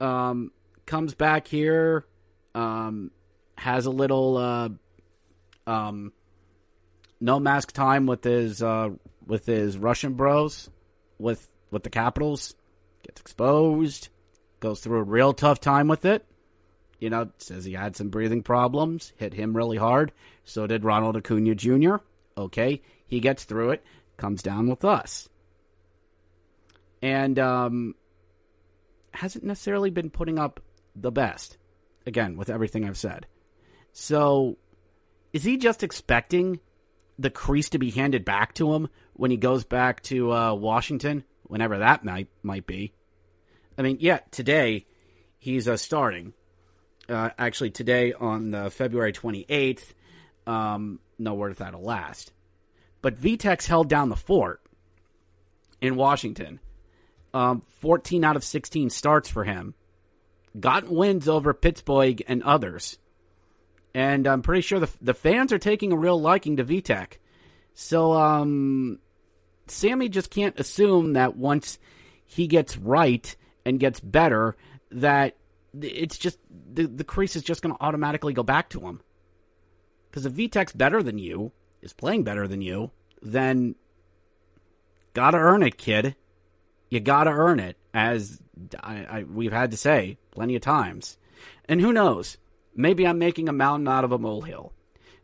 Um, 0.00 0.50
comes 0.86 1.14
back 1.14 1.46
here, 1.46 2.06
um, 2.54 3.10
has 3.56 3.86
a 3.86 3.90
little 3.90 4.36
uh, 4.36 4.68
um, 5.66 6.12
no 7.20 7.38
mask 7.38 7.72
time 7.72 8.06
with 8.06 8.24
his 8.24 8.62
uh, 8.62 8.90
with 9.26 9.46
his 9.46 9.78
Russian 9.78 10.14
bros, 10.14 10.68
with 11.18 11.48
with 11.70 11.82
the 11.84 11.90
Capitals, 11.90 12.54
gets 13.02 13.20
exposed, 13.20 14.08
goes 14.60 14.80
through 14.80 14.98
a 14.98 15.04
real 15.04 15.32
tough 15.32 15.60
time 15.60 15.88
with 15.88 16.04
it. 16.04 16.26
You 16.98 17.10
know, 17.10 17.30
says 17.38 17.64
he 17.64 17.72
had 17.72 17.96
some 17.96 18.10
breathing 18.10 18.42
problems, 18.42 19.12
hit 19.16 19.34
him 19.34 19.56
really 19.56 19.76
hard. 19.76 20.12
So 20.44 20.66
did 20.66 20.84
Ronald 20.84 21.16
Acuna 21.16 21.54
Jr. 21.54 21.96
Okay, 22.36 22.82
he 23.06 23.20
gets 23.20 23.44
through 23.44 23.70
it, 23.70 23.84
comes 24.16 24.42
down 24.42 24.68
with 24.68 24.84
us, 24.84 25.28
and 27.00 27.38
um, 27.38 27.94
hasn't 29.12 29.44
necessarily 29.44 29.90
been 29.90 30.10
putting 30.10 30.38
up 30.38 30.60
the 30.94 31.12
best. 31.12 31.58
Again, 32.06 32.36
with 32.36 32.50
everything 32.50 32.84
I've 32.84 32.98
said. 32.98 33.26
So, 33.92 34.56
is 35.32 35.44
he 35.44 35.56
just 35.56 35.82
expecting 35.82 36.58
the 37.18 37.30
crease 37.30 37.70
to 37.70 37.78
be 37.78 37.90
handed 37.90 38.24
back 38.24 38.54
to 38.54 38.72
him 38.72 38.88
when 39.14 39.30
he 39.30 39.36
goes 39.36 39.64
back 39.64 40.02
to 40.04 40.32
uh, 40.32 40.54
Washington, 40.54 41.24
whenever 41.44 41.78
that 41.78 42.04
might 42.04 42.28
might 42.42 42.66
be? 42.66 42.92
I 43.78 43.82
mean, 43.82 43.98
yeah, 44.00 44.20
today 44.30 44.86
he's 45.38 45.68
uh, 45.68 45.76
starting. 45.76 46.32
Uh, 47.08 47.30
actually, 47.38 47.70
today 47.70 48.12
on 48.12 48.54
uh, 48.54 48.70
February 48.70 49.12
28th, 49.12 49.82
um, 50.46 51.00
no 51.18 51.34
word 51.34 51.52
if 51.52 51.58
that'll 51.58 51.82
last. 51.82 52.32
But 53.00 53.20
Vitek 53.20 53.66
held 53.66 53.88
down 53.88 54.08
the 54.08 54.16
fort 54.16 54.60
in 55.80 55.96
Washington. 55.96 56.60
Um, 57.34 57.62
14 57.80 58.24
out 58.24 58.36
of 58.36 58.44
16 58.44 58.90
starts 58.90 59.28
for 59.28 59.44
him 59.44 59.74
gotten 60.58 60.94
wins 60.94 61.28
over 61.28 61.54
Pittsburgh 61.54 62.22
and 62.26 62.42
others. 62.42 62.98
And 63.94 64.26
I'm 64.26 64.42
pretty 64.42 64.62
sure 64.62 64.80
the, 64.80 64.90
the 65.00 65.14
fans 65.14 65.52
are 65.52 65.58
taking 65.58 65.92
a 65.92 65.96
real 65.96 66.20
liking 66.20 66.56
to 66.56 66.64
Vitek. 66.64 67.18
So, 67.74 68.12
um, 68.12 68.98
Sammy 69.66 70.08
just 70.08 70.30
can't 70.30 70.58
assume 70.58 71.14
that 71.14 71.36
once 71.36 71.78
he 72.24 72.46
gets 72.46 72.76
right 72.76 73.34
and 73.64 73.80
gets 73.80 74.00
better, 74.00 74.56
that 74.90 75.36
it's 75.80 76.18
just 76.18 76.38
the, 76.72 76.86
the 76.86 77.04
crease 77.04 77.36
is 77.36 77.42
just 77.42 77.62
going 77.62 77.74
to 77.74 77.82
automatically 77.82 78.32
go 78.32 78.42
back 78.42 78.70
to 78.70 78.80
him. 78.80 79.00
Because 80.10 80.26
if 80.26 80.32
Vitek's 80.32 80.72
better 80.72 81.02
than 81.02 81.18
you, 81.18 81.52
is 81.80 81.92
playing 81.92 82.22
better 82.22 82.46
than 82.46 82.60
you, 82.60 82.90
then 83.22 83.74
gotta 85.14 85.38
earn 85.38 85.62
it, 85.62 85.78
kid. 85.78 86.14
You 86.90 87.00
gotta 87.00 87.30
earn 87.30 87.60
it, 87.60 87.76
as 87.94 88.41
I, 88.80 89.04
I, 89.04 89.22
we've 89.24 89.52
had 89.52 89.70
to 89.70 89.76
say 89.76 90.18
plenty 90.30 90.56
of 90.56 90.62
times. 90.62 91.16
And 91.66 91.80
who 91.80 91.92
knows? 91.92 92.36
Maybe 92.74 93.06
I'm 93.06 93.18
making 93.18 93.48
a 93.48 93.52
mountain 93.52 93.88
out 93.88 94.04
of 94.04 94.12
a 94.12 94.18
molehill. 94.18 94.72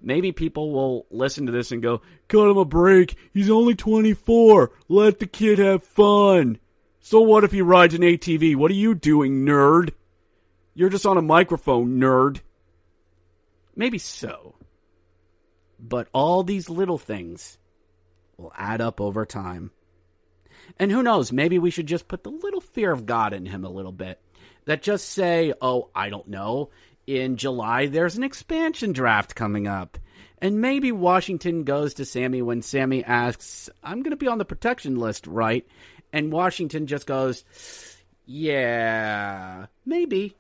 Maybe 0.01 0.33
people 0.33 0.71
will 0.73 1.07
listen 1.11 1.47
to 1.47 1.53
this 1.53 1.73
and 1.73 1.83
go, 1.83 2.03
cut 2.29 2.51
him 2.51 2.57
a 2.57 2.65
break. 2.65 3.17
He's 3.35 3.51
only 3.51 3.75
24. 3.75 4.71
Let 4.89 5.19
the 5.19 5.27
kid 5.27 5.59
have 5.59 5.83
fun. 5.83 6.59
So 7.01 7.21
what 7.21 7.45
if 7.45 7.53
he 7.53 7.63
rides 7.63 7.95
an 7.95 8.03
ATV? 8.03 8.55
What 8.55 8.71
are 8.71 8.75
you 8.75 8.95
doing, 8.95 9.45
nerd? 9.45 9.91
You're 10.75 10.91
just 10.91 11.07
on 11.07 11.17
a 11.17 11.23
microphone, 11.23 11.99
nerd. 11.99 12.41
Maybe 13.75 13.99
so. 13.99 14.55
But 15.81 16.09
all 16.13 16.43
these 16.43 16.69
little 16.69 16.99
things 16.99 17.59
will 18.37 18.53
add 18.57 18.81
up 18.81 19.01
over 19.01 19.25
time. 19.27 19.73
And 20.79 20.91
who 20.91 21.03
knows, 21.03 21.33
maybe 21.33 21.59
we 21.59 21.71
should 21.71 21.87
just 21.87 22.09
put 22.09 22.23
the 22.23 22.31
little 22.31 22.61
fear 22.61 22.93
of 22.93 23.07
God 23.07 23.33
in 23.33 23.47
him 23.47 23.65
a 23.65 23.71
little 23.71 23.93
bit. 23.93 24.21
that 24.69 24.83
just 24.83 25.09
say, 25.09 25.55
oh, 25.63 25.89
I 25.95 26.11
don't 26.11 26.29
know, 26.29 26.69
in 27.07 27.39
July 27.39 27.87
there's 27.87 28.19
an 28.19 28.23
expansion 28.23 28.93
draft 28.93 29.35
coming 29.35 29.67
up. 29.67 29.97
And 30.41 30.61
maybe 30.61 30.93
Washington 30.93 31.65
goes 31.65 31.95
to 31.95 32.05
Sammy 32.05 32.43
when 32.43 32.61
Sammy 32.61 33.03
asks, 33.03 33.71
I'm 33.83 34.03
going 34.03 34.11
to 34.11 34.17
be 34.17 34.29
on 34.29 34.37
the 34.37 34.45
protection 34.45 34.97
list, 34.97 35.27
right? 35.27 35.67
And 36.13 36.31
Washington 36.31 36.87
just 36.87 37.07
goes, 37.07 37.45
yeah, 38.27 39.67
maybe, 39.87 40.37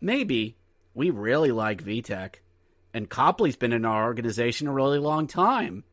maybe. 0.00 0.56
We 0.92 1.10
really 1.10 1.52
like 1.52 1.84
Vitek. 1.84 2.34
And 2.92 3.08
Copley's 3.08 3.56
been 3.56 3.72
in 3.72 3.84
our 3.84 4.04
organization 4.04 4.66
a 4.66 4.72
really 4.72 4.98
long 4.98 5.28
time. 5.28 5.84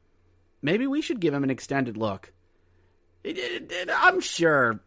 Maybe 0.61 0.87
we 0.87 1.03
should 1.03 1.19
give 1.19 1.35
him 1.35 1.43
an 1.43 1.51
extended 1.51 1.97
look. 1.97 2.33
It, 3.25 3.39
it, 3.39 3.71
it, 3.71 3.89
I'm 3.91 4.19
sure 4.19 4.79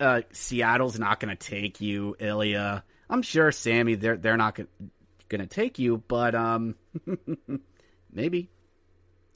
uh, 0.00 0.22
Seattle's 0.32 0.98
not 0.98 1.20
going 1.20 1.36
to 1.36 1.48
take 1.50 1.82
you, 1.82 2.16
Ilya. 2.18 2.82
I'm 3.10 3.20
sure 3.20 3.52
Sammy, 3.52 3.94
they're 3.94 4.16
they're 4.16 4.38
not 4.38 4.58
going 5.28 5.40
to 5.42 5.46
take 5.46 5.78
you, 5.78 6.02
but 6.08 6.34
um, 6.34 6.76
maybe. 8.12 8.48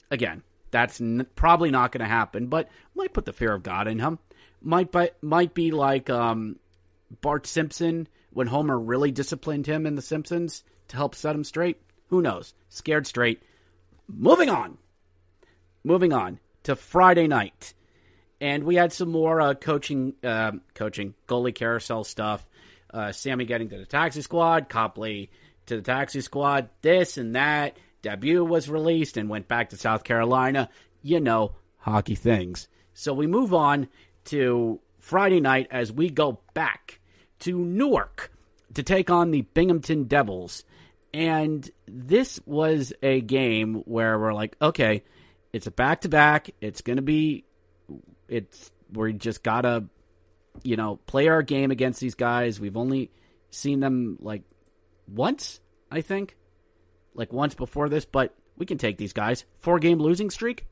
Again, 0.09 0.41
that's 0.71 0.99
n- 0.99 1.27
probably 1.35 1.69
not 1.69 1.91
going 1.91 2.03
to 2.03 2.09
happen, 2.09 2.47
but 2.47 2.69
might 2.95 3.13
put 3.13 3.25
the 3.25 3.33
fear 3.33 3.53
of 3.53 3.61
God 3.61 3.87
in 3.87 3.99
him. 3.99 4.17
Might 4.63 4.91
be, 4.91 5.09
might 5.21 5.53
be 5.53 5.69
like 5.69 6.09
um, 6.09 6.57
Bart 7.21 7.45
Simpson 7.45 8.07
when 8.31 8.47
Homer 8.47 8.79
really 8.79 9.11
disciplined 9.11 9.67
him 9.67 9.85
in 9.85 9.93
The 9.93 10.01
Simpsons 10.01 10.63
to 10.87 10.95
help 10.95 11.13
set 11.13 11.35
him 11.35 11.43
straight. 11.43 11.79
Who 12.07 12.23
knows? 12.23 12.55
Scared 12.69 13.05
straight. 13.05 13.43
Moving 14.07 14.49
on. 14.49 14.79
Moving 15.83 16.13
on 16.13 16.39
to 16.63 16.75
Friday 16.75 17.27
night 17.27 17.75
and 18.41 18.63
we 18.63 18.75
had 18.75 18.93
some 18.93 19.09
more 19.09 19.41
uh, 19.41 19.53
coaching, 19.53 20.13
uh, 20.23 20.51
coaching 20.73 21.13
goalie 21.27 21.53
carousel 21.53 22.03
stuff. 22.03 22.47
Uh, 22.91 23.11
Sammy 23.11 23.45
getting 23.45 23.69
to 23.69 23.77
the 23.77 23.85
taxi 23.85 24.21
squad, 24.21 24.69
Copley 24.69 25.29
to 25.67 25.75
the 25.75 25.81
taxi 25.81 26.21
squad, 26.21 26.69
this 26.81 27.17
and 27.17 27.35
that. 27.35 27.77
Debut 28.01 28.43
was 28.43 28.69
released 28.69 29.17
and 29.17 29.29
went 29.29 29.47
back 29.47 29.69
to 29.69 29.77
South 29.77 30.03
Carolina. 30.03 30.69
You 31.01 31.19
know, 31.19 31.55
hockey 31.77 32.15
things. 32.15 32.67
So 32.93 33.13
we 33.13 33.27
move 33.27 33.53
on 33.53 33.87
to 34.25 34.79
Friday 34.99 35.39
night 35.39 35.67
as 35.71 35.91
we 35.91 36.09
go 36.09 36.39
back 36.53 36.99
to 37.39 37.57
Newark 37.57 38.31
to 38.73 38.83
take 38.83 39.09
on 39.09 39.31
the 39.31 39.41
Binghamton 39.41 40.05
Devils. 40.05 40.63
And 41.13 41.69
this 41.87 42.39
was 42.45 42.93
a 43.01 43.21
game 43.21 43.75
where 43.85 44.19
we're 44.19 44.33
like, 44.33 44.55
okay, 44.61 45.03
it's 45.51 45.67
a 45.67 45.71
back 45.71 46.01
to 46.01 46.09
back. 46.09 46.51
It's 46.61 46.81
going 46.81 46.97
to 46.97 47.01
be 47.01 47.45
it's 48.29 48.71
we 48.93 49.13
just 49.13 49.43
gotta, 49.43 49.85
you 50.63 50.75
know, 50.75 50.97
play 51.05 51.27
our 51.27 51.41
game 51.41 51.71
against 51.71 51.99
these 51.99 52.15
guys. 52.15 52.59
We've 52.59 52.77
only 52.77 53.11
seen 53.51 53.79
them 53.79 54.17
like 54.21 54.43
once, 55.07 55.59
I 55.91 56.01
think, 56.01 56.35
like 57.13 57.33
once 57.33 57.55
before 57.55 57.89
this, 57.89 58.05
but 58.05 58.35
we 58.57 58.65
can 58.65 58.77
take 58.77 58.97
these 58.97 59.13
guys. 59.13 59.45
Four 59.61 59.79
game 59.79 59.99
losing 59.99 60.29
streak. 60.29 60.65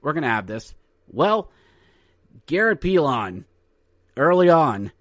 We're 0.00 0.12
gonna 0.12 0.28
have 0.28 0.46
this. 0.46 0.74
Well, 1.08 1.50
Garrett 2.46 2.80
Pilon, 2.80 3.44
early 4.16 4.48
on, 4.48 4.92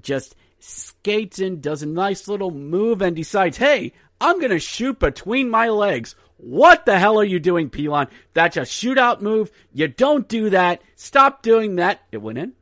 just 0.00 0.34
skates 0.58 1.38
in, 1.38 1.60
does 1.60 1.82
a 1.82 1.86
nice 1.86 2.28
little 2.28 2.50
move, 2.50 3.02
and 3.02 3.16
decides, 3.16 3.56
hey, 3.56 3.92
I'm 4.20 4.38
going 4.38 4.50
to 4.50 4.58
shoot 4.58 4.98
between 4.98 5.50
my 5.50 5.68
legs. 5.68 6.14
What 6.42 6.86
the 6.86 6.98
hell 6.98 7.20
are 7.20 7.24
you 7.24 7.38
doing, 7.38 7.70
Pilon? 7.70 8.08
That's 8.34 8.56
a 8.56 8.62
shootout 8.62 9.20
move. 9.20 9.52
You 9.72 9.86
don't 9.86 10.26
do 10.26 10.50
that. 10.50 10.82
Stop 10.96 11.40
doing 11.40 11.76
that. 11.76 12.00
It 12.10 12.18
went 12.18 12.36
in. 12.36 12.54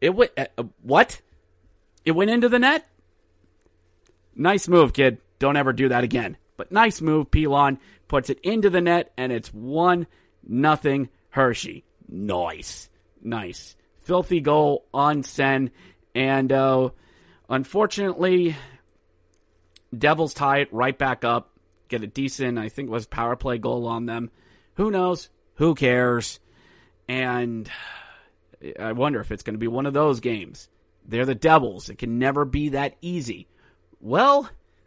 It 0.00 0.10
went. 0.10 0.32
Uh, 0.36 0.46
uh, 0.58 0.64
what? 0.82 1.20
It 2.04 2.10
went 2.10 2.32
into 2.32 2.48
the 2.48 2.58
net. 2.58 2.88
Nice 4.34 4.66
move, 4.66 4.92
kid. 4.92 5.18
Don't 5.38 5.56
ever 5.56 5.72
do 5.72 5.90
that 5.90 6.02
again. 6.02 6.38
But 6.56 6.72
nice 6.72 7.00
move. 7.00 7.30
Pilon 7.30 7.78
puts 8.08 8.30
it 8.30 8.40
into 8.42 8.68
the 8.68 8.80
net, 8.80 9.12
and 9.16 9.30
it's 9.30 9.54
one 9.54 10.08
nothing 10.42 11.08
Hershey. 11.28 11.84
Nice, 12.08 12.90
nice, 13.22 13.76
filthy 14.00 14.40
goal 14.40 14.86
on 14.92 15.22
Senn, 15.22 15.70
and 16.16 16.50
uh, 16.50 16.88
unfortunately, 17.48 18.56
Devils 19.96 20.34
tie 20.34 20.62
it 20.62 20.72
right 20.72 20.98
back 20.98 21.24
up 21.24 21.50
get 21.90 22.02
a 22.02 22.06
decent, 22.06 22.58
I 22.58 22.68
think 22.68 22.88
it 22.88 22.92
was 22.92 23.06
power 23.06 23.36
play 23.36 23.58
goal 23.58 23.86
on 23.86 24.06
them. 24.06 24.30
Who 24.74 24.90
knows? 24.90 25.28
Who 25.56 25.74
cares? 25.74 26.40
And 27.08 27.70
I 28.78 28.92
wonder 28.92 29.20
if 29.20 29.30
it's 29.30 29.42
going 29.42 29.54
to 29.54 29.58
be 29.58 29.68
one 29.68 29.86
of 29.86 29.92
those 29.92 30.20
games. 30.20 30.68
They're 31.06 31.26
the 31.26 31.34
Devils. 31.34 31.90
It 31.90 31.98
can 31.98 32.18
never 32.18 32.44
be 32.44 32.70
that 32.70 32.96
easy. 33.02 33.48
Well, 34.00 34.48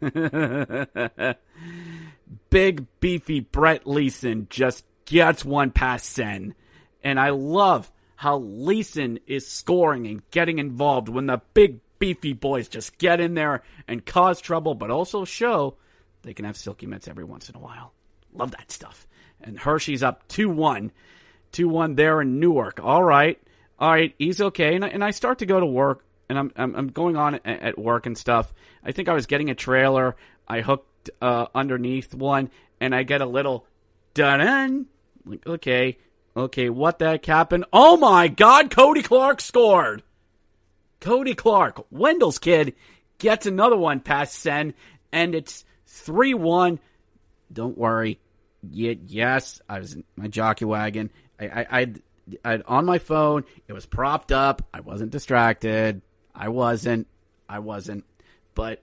big 2.50 2.86
beefy 3.00 3.40
Brett 3.40 3.86
Leason 3.86 4.46
just 4.50 4.84
gets 5.04 5.44
one 5.44 5.70
past 5.70 6.06
Senn. 6.06 6.54
And 7.02 7.20
I 7.20 7.30
love 7.30 7.90
how 8.16 8.38
Leason 8.38 9.20
is 9.26 9.46
scoring 9.46 10.06
and 10.06 10.22
getting 10.30 10.58
involved 10.58 11.08
when 11.08 11.26
the 11.26 11.42
big 11.52 11.80
beefy 11.98 12.32
boys 12.32 12.68
just 12.68 12.96
get 12.98 13.20
in 13.20 13.34
there 13.34 13.62
and 13.86 14.04
cause 14.04 14.40
trouble, 14.40 14.74
but 14.74 14.90
also 14.90 15.24
show 15.24 15.76
they 16.24 16.34
can 16.34 16.44
have 16.44 16.56
silky 16.56 16.86
mitts 16.86 17.08
every 17.08 17.24
once 17.24 17.48
in 17.48 17.56
a 17.56 17.60
while. 17.60 17.92
Love 18.32 18.50
that 18.52 18.70
stuff. 18.70 19.06
And 19.40 19.58
Hershey's 19.58 20.02
up 20.02 20.26
2 20.28 20.48
1. 20.48 20.90
2 21.52 21.68
1 21.68 21.94
there 21.94 22.20
in 22.20 22.40
Newark. 22.40 22.80
All 22.82 23.02
right. 23.02 23.40
All 23.78 23.90
right. 23.90 24.14
He's 24.18 24.40
okay. 24.40 24.74
And 24.74 24.84
I, 24.84 24.88
and 24.88 25.04
I 25.04 25.10
start 25.10 25.38
to 25.38 25.46
go 25.46 25.60
to 25.60 25.66
work, 25.66 26.04
and 26.28 26.38
I'm, 26.38 26.52
I'm, 26.56 26.74
I'm 26.74 26.88
going 26.88 27.16
on 27.16 27.40
at, 27.44 27.78
work 27.78 28.06
and 28.06 28.16
stuff. 28.16 28.52
I 28.84 28.92
think 28.92 29.08
I 29.08 29.14
was 29.14 29.26
getting 29.26 29.50
a 29.50 29.54
trailer. 29.54 30.16
I 30.48 30.60
hooked 30.60 31.10
uh, 31.20 31.46
underneath 31.54 32.14
one, 32.14 32.50
and 32.80 32.94
I 32.94 33.02
get 33.02 33.20
a 33.20 33.26
little 33.26 33.66
dun 34.14 34.86
Like, 35.24 35.46
okay. 35.46 35.98
Okay. 36.36 36.70
What 36.70 36.98
the 36.98 37.10
heck 37.10 37.26
happened? 37.26 37.66
Oh 37.72 37.96
my 37.96 38.28
God. 38.28 38.70
Kody 38.70 39.04
Clark 39.04 39.40
scored. 39.40 40.02
Kody 41.04 41.36
Clark, 41.36 41.84
Wendel's 41.92 42.38
kid, 42.38 42.74
gets 43.18 43.44
another 43.44 43.76
one 43.76 44.00
past 44.00 44.36
Senn, 44.36 44.72
and 45.12 45.34
it's 45.34 45.64
3 45.94 46.34
1. 46.34 46.80
Don't 47.52 47.78
worry. 47.78 48.18
yes, 48.62 49.60
I 49.68 49.78
was 49.78 49.94
in 49.94 50.04
my 50.16 50.28
jockey 50.28 50.64
wagon. 50.64 51.10
I, 51.38 51.46
I, 51.46 51.66
I'd, 51.70 52.02
I'd, 52.44 52.62
on 52.62 52.84
my 52.84 52.98
phone. 52.98 53.44
It 53.68 53.72
was 53.72 53.86
propped 53.86 54.32
up. 54.32 54.62
I 54.74 54.80
wasn't 54.80 55.12
distracted. 55.12 56.02
I 56.34 56.48
wasn't. 56.48 57.06
I 57.48 57.60
wasn't. 57.60 58.04
But 58.54 58.82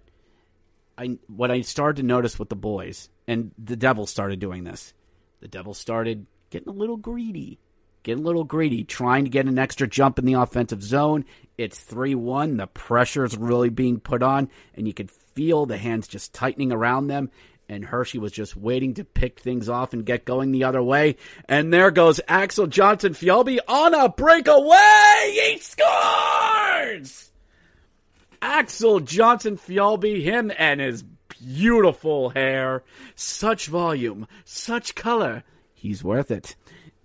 I, 0.97 1.17
what 1.27 1.51
I 1.51 1.61
started 1.61 2.01
to 2.01 2.07
notice 2.07 2.39
with 2.39 2.49
the 2.49 2.55
boys, 2.55 3.09
and 3.27 3.51
the 3.57 3.75
devil 3.75 4.05
started 4.05 4.39
doing 4.39 4.63
this. 4.63 4.93
The 5.41 5.47
devil 5.47 5.73
started 5.73 6.25
getting 6.49 6.69
a 6.69 6.77
little 6.77 6.97
greedy, 6.97 7.59
getting 8.03 8.23
a 8.23 8.27
little 8.27 8.43
greedy, 8.43 8.83
trying 8.83 9.25
to 9.25 9.29
get 9.29 9.47
an 9.47 9.59
extra 9.59 9.87
jump 9.87 10.17
in 10.17 10.25
the 10.25 10.33
offensive 10.33 10.81
zone. 10.81 11.25
It's 11.57 11.79
3 11.79 12.15
1. 12.15 12.57
The 12.57 12.67
pressure 12.67 13.25
is 13.25 13.37
really 13.37 13.69
being 13.69 13.99
put 13.99 14.23
on, 14.23 14.49
and 14.75 14.87
you 14.87 14.93
could 14.93 15.11
feel 15.33 15.65
the 15.65 15.77
hands 15.77 16.07
just 16.07 16.33
tightening 16.33 16.71
around 16.71 17.07
them. 17.07 17.29
And 17.69 17.85
Hershey 17.85 18.17
was 18.17 18.33
just 18.33 18.57
waiting 18.57 18.95
to 18.95 19.05
pick 19.05 19.39
things 19.39 19.69
off 19.69 19.93
and 19.93 20.05
get 20.05 20.25
going 20.25 20.51
the 20.51 20.65
other 20.65 20.83
way. 20.83 21.15
And 21.47 21.73
there 21.73 21.89
goes 21.89 22.19
Axel 22.27 22.67
Jonsson 22.67 23.11
Fjallby 23.11 23.59
on 23.65 23.93
a 23.93 24.09
breakaway. 24.09 25.31
He 25.31 25.57
scores! 25.59 27.31
Axel 28.41 28.99
Jonsson 28.99 29.57
Fjallby, 29.57 30.21
him 30.21 30.51
and 30.57 30.81
his 30.81 31.03
beautiful 31.03 32.31
hair. 32.31 32.83
Such 33.15 33.67
volume, 33.67 34.27
such 34.43 34.95
color. 34.95 35.43
He's 35.73 36.03
worth 36.03 36.31
it. 36.31 36.55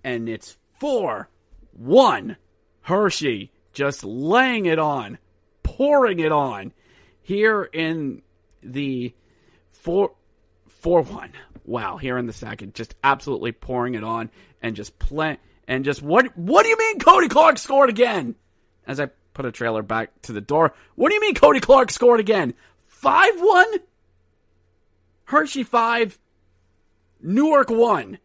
And 0.03 0.27
it's 0.27 0.57
4 0.79 1.29
1. 1.73 2.37
Hershey 2.81 3.51
just 3.73 4.03
laying 4.03 4.65
it 4.65 4.79
on, 4.79 5.17
pouring 5.63 6.19
it 6.19 6.31
on 6.31 6.73
here 7.27 7.61
in 7.61 8.21
the 8.63 9.13
four 9.71 10.13
four 10.69 11.01
one. 11.01 11.33
Wow, 11.65 11.97
here 11.97 12.17
in 12.17 12.25
the 12.25 12.31
second, 12.31 12.73
just 12.73 12.95
absolutely 13.03 13.51
pouring 13.51 13.95
it 13.95 14.03
on 14.03 14.29
and 14.61 14.77
just 14.77 14.97
play 14.97 15.37
and 15.67 15.83
just 15.83 16.01
what 16.01 16.37
what 16.37 16.63
do 16.63 16.69
you 16.69 16.77
mean 16.77 16.99
Kody 16.99 17.29
Clark 17.29 17.57
scored 17.57 17.89
again? 17.89 18.35
As 18.87 19.01
I 19.01 19.07
put 19.33 19.45
a 19.45 19.51
trailer 19.51 19.81
back 19.81 20.21
to 20.21 20.31
the 20.31 20.39
door, 20.39 20.73
what 20.95 21.09
do 21.09 21.15
you 21.15 21.21
mean 21.21 21.35
Kody 21.35 21.61
Clark 21.61 21.91
scored 21.91 22.21
again? 22.21 22.53
Five 22.85 23.33
one. 23.41 23.73
Hershey 25.25 25.63
five. 25.63 26.17
Newark 27.21 27.69
one. 27.69 28.19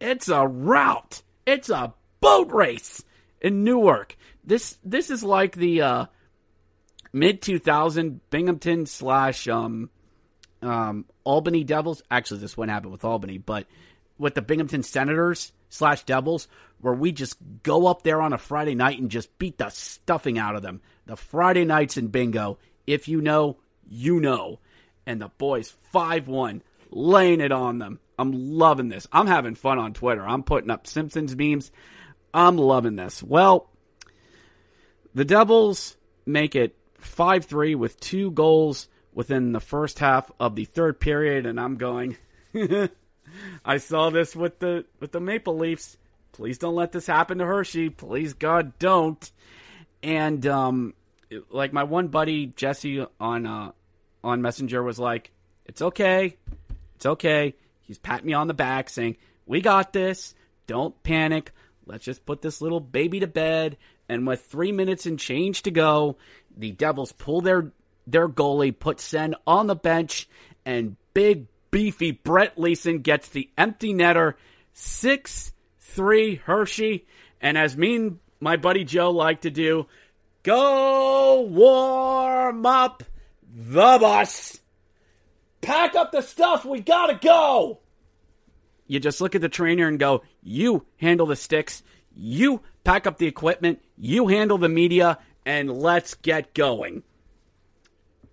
It's 0.00 0.28
a 0.28 0.46
rout. 0.46 1.22
It's 1.44 1.68
a 1.68 1.94
boat 2.20 2.52
race 2.52 3.02
in 3.40 3.64
Newark. 3.64 4.16
This 4.44 4.78
this 4.84 5.10
is 5.10 5.24
like 5.24 5.56
the 5.56 5.82
uh, 5.82 6.06
mid 7.18 7.42
2000 7.42 8.20
Binghamton 8.30 8.86
slash 8.86 9.48
um, 9.48 9.90
um, 10.62 11.04
Albany 11.24 11.64
Devils. 11.64 12.02
Actually, 12.10 12.40
this 12.40 12.56
one 12.56 12.68
happened 12.68 12.92
with 12.92 13.04
Albany, 13.04 13.38
but 13.38 13.66
with 14.18 14.34
the 14.34 14.42
Binghamton 14.42 14.82
Senators 14.82 15.52
slash 15.68 16.04
Devils, 16.04 16.48
where 16.80 16.94
we 16.94 17.12
just 17.12 17.36
go 17.62 17.86
up 17.86 18.02
there 18.02 18.20
on 18.20 18.32
a 18.32 18.38
Friday 18.38 18.74
night 18.74 18.98
and 18.98 19.10
just 19.10 19.36
beat 19.38 19.58
the 19.58 19.68
stuffing 19.70 20.38
out 20.38 20.56
of 20.56 20.62
them. 20.62 20.80
The 21.06 21.16
Friday 21.16 21.64
nights 21.64 21.96
in 21.96 22.08
bingo. 22.08 22.58
If 22.86 23.08
you 23.08 23.20
know, 23.20 23.58
you 23.88 24.20
know. 24.20 24.60
And 25.06 25.20
the 25.20 25.28
boys 25.38 25.74
5 25.92 26.28
1, 26.28 26.62
laying 26.90 27.40
it 27.40 27.52
on 27.52 27.78
them. 27.78 27.98
I'm 28.18 28.32
loving 28.32 28.88
this. 28.88 29.06
I'm 29.12 29.26
having 29.26 29.54
fun 29.54 29.78
on 29.78 29.94
Twitter. 29.94 30.26
I'm 30.26 30.42
putting 30.42 30.70
up 30.70 30.86
Simpsons 30.86 31.36
memes. 31.36 31.70
I'm 32.34 32.58
loving 32.58 32.96
this. 32.96 33.22
Well, 33.22 33.70
the 35.14 35.24
Devils 35.24 35.96
make 36.26 36.54
it 36.54 36.76
5 36.98 37.44
3 37.44 37.74
with 37.74 37.98
two 38.00 38.30
goals 38.30 38.88
within 39.14 39.52
the 39.52 39.60
first 39.60 39.98
half 39.98 40.30
of 40.38 40.54
the 40.54 40.64
third 40.64 41.00
period, 41.00 41.46
and 41.46 41.58
I'm 41.58 41.76
going. 41.76 42.16
I 43.64 43.78
saw 43.78 44.10
this 44.10 44.34
with 44.34 44.58
the 44.58 44.84
with 45.00 45.12
the 45.12 45.20
Maple 45.20 45.56
Leafs. 45.56 45.96
Please 46.32 46.58
don't 46.58 46.74
let 46.74 46.92
this 46.92 47.06
happen 47.06 47.38
to 47.38 47.46
Hershey. 47.46 47.90
Please 47.90 48.34
God 48.34 48.78
don't. 48.78 49.30
And 50.02 50.46
um 50.46 50.94
like 51.50 51.72
my 51.72 51.84
one 51.84 52.08
buddy 52.08 52.46
Jesse 52.46 53.04
on 53.20 53.46
uh 53.46 53.72
on 54.24 54.42
Messenger 54.42 54.82
was 54.82 54.98
like, 54.98 55.30
"It's 55.66 55.82
okay. 55.82 56.36
It's 56.96 57.06
okay." 57.06 57.54
He's 57.82 57.98
patting 57.98 58.26
me 58.26 58.34
on 58.34 58.48
the 58.48 58.54
back 58.54 58.88
saying, 58.88 59.16
"We 59.46 59.60
got 59.60 59.92
this. 59.92 60.34
Don't 60.66 61.00
panic. 61.02 61.52
Let's 61.86 62.04
just 62.04 62.26
put 62.26 62.42
this 62.42 62.60
little 62.60 62.80
baby 62.80 63.20
to 63.20 63.26
bed." 63.26 63.76
And 64.10 64.26
with 64.26 64.40
3 64.46 64.72
minutes 64.72 65.04
and 65.04 65.18
change 65.18 65.62
to 65.64 65.70
go, 65.70 66.16
the 66.56 66.72
Devils 66.72 67.12
pull 67.12 67.40
their 67.40 67.72
their 68.06 68.28
goalie, 68.28 68.76
put 68.76 69.00
Senn 69.00 69.34
on 69.46 69.66
the 69.66 69.76
bench, 69.76 70.28
and 70.64 70.96
big 71.14 71.46
beefy 71.70 72.12
Brett 72.12 72.58
Leason 72.58 73.00
gets 73.00 73.28
the 73.28 73.50
empty 73.56 73.92
netter. 73.92 74.34
6 74.72 75.52
3 75.80 76.36
Hershey. 76.36 77.06
And 77.40 77.58
as 77.58 77.76
me 77.76 77.96
and 77.96 78.18
my 78.40 78.56
buddy 78.56 78.84
Joe 78.84 79.10
like 79.10 79.42
to 79.42 79.50
do, 79.50 79.86
go 80.42 81.42
warm 81.42 82.64
up 82.64 83.02
the 83.52 83.98
bus. 84.00 84.60
Pack 85.60 85.94
up 85.94 86.12
the 86.12 86.22
stuff. 86.22 86.64
We 86.64 86.80
gotta 86.80 87.18
go. 87.20 87.80
You 88.86 89.00
just 89.00 89.20
look 89.20 89.34
at 89.34 89.40
the 89.40 89.48
trainer 89.48 89.86
and 89.86 89.98
go, 89.98 90.22
you 90.42 90.86
handle 90.96 91.26
the 91.26 91.36
sticks. 91.36 91.82
You 92.16 92.62
pack 92.84 93.06
up 93.06 93.18
the 93.18 93.26
equipment. 93.26 93.80
You 93.96 94.28
handle 94.28 94.58
the 94.58 94.68
media 94.68 95.18
and 95.48 95.72
let's 95.72 96.12
get 96.14 96.52
going. 96.52 97.02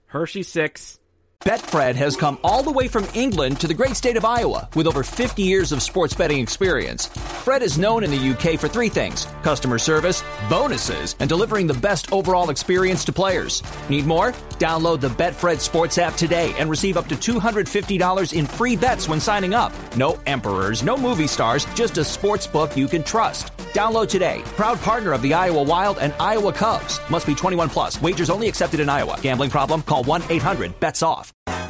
Hershey 0.07 0.43
6, 0.43 0.99
Betfred 1.45 1.95
has 1.95 2.17
come 2.17 2.37
all 2.43 2.61
the 2.61 2.71
way 2.71 2.89
from 2.89 3.07
England 3.13 3.61
to 3.61 3.67
the 3.67 3.73
great 3.73 3.95
state 3.95 4.17
of 4.17 4.25
Iowa 4.25 4.67
with 4.75 4.85
over 4.85 5.01
50 5.01 5.41
years 5.41 5.71
of 5.71 5.81
sports 5.81 6.13
betting 6.13 6.39
experience. 6.39 7.07
Fred 7.45 7.61
is 7.61 7.77
known 7.77 8.03
in 8.03 8.11
the 8.11 8.31
UK 8.31 8.59
for 8.59 8.67
three 8.67 8.89
things 8.89 9.27
customer 9.43 9.77
service, 9.77 10.25
bonuses, 10.49 11.15
and 11.19 11.29
delivering 11.29 11.67
the 11.67 11.73
best 11.87 12.11
overall 12.11 12.49
experience 12.49 13.05
to 13.05 13.13
players. 13.13 13.63
Need 13.89 14.05
more? 14.05 14.31
Download 14.59 14.99
the 14.99 15.09
Betfred 15.09 15.61
Sports 15.61 15.97
app 15.97 16.15
today 16.15 16.53
and 16.57 16.69
receive 16.69 16.97
up 16.97 17.07
to 17.07 17.15
$250 17.15 18.33
in 18.33 18.45
free 18.45 18.75
bets 18.75 19.07
when 19.07 19.21
signing 19.21 19.53
up. 19.53 19.71
No 19.95 20.19
emperors, 20.25 20.83
no 20.83 20.97
movie 20.97 21.27
stars, 21.27 21.63
just 21.75 21.97
a 21.97 22.03
sports 22.03 22.45
book 22.45 22.75
you 22.75 22.87
can 22.87 23.03
trust. 23.03 23.54
Download 23.75 24.07
today. 24.07 24.41
Proud 24.55 24.79
partner 24.79 25.11
of 25.11 25.21
the 25.21 25.33
Iowa 25.33 25.61
Wild 25.61 25.97
and 25.97 26.13
Iowa 26.13 26.53
Cubs. 26.53 27.01
Must 27.09 27.27
be 27.27 27.35
21 27.35 27.67
plus. 27.67 28.01
Wagers 28.01 28.29
only 28.29 28.47
accepted 28.47 28.79
in 28.79 28.87
Iowa. 28.87 29.19
Gambling 29.21 29.49
problem? 29.49 29.81
Call 29.81 30.05
1 30.05 30.23
800 30.29 30.79
BETS 30.79 31.03
OFF. 31.03 31.33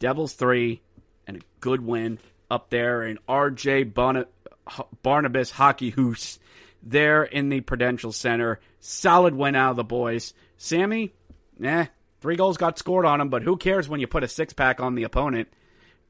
Devils 0.00 0.32
3, 0.32 0.80
and 1.28 1.36
a 1.36 1.40
good 1.60 1.80
win 1.80 2.18
up 2.50 2.70
there 2.70 3.04
in 3.04 3.18
RJ 3.28 3.92
Barna- 3.92 4.26
Barnabas 5.02 5.50
Hockey 5.50 5.92
Hoose 5.92 6.38
there 6.82 7.22
in 7.22 7.50
the 7.50 7.60
Prudential 7.60 8.10
Center. 8.10 8.58
Solid 8.80 9.34
win 9.34 9.54
out 9.54 9.70
of 9.70 9.76
the 9.76 9.84
boys. 9.84 10.34
Sammy, 10.56 11.12
eh, 11.62 11.86
three 12.20 12.36
goals 12.36 12.56
got 12.56 12.78
scored 12.78 13.06
on 13.06 13.20
him, 13.20 13.28
but 13.28 13.42
who 13.42 13.56
cares 13.56 13.88
when 13.88 14.00
you 14.00 14.06
put 14.06 14.24
a 14.24 14.28
six 14.28 14.52
pack 14.52 14.80
on 14.80 14.94
the 14.94 15.04
opponent? 15.04 15.48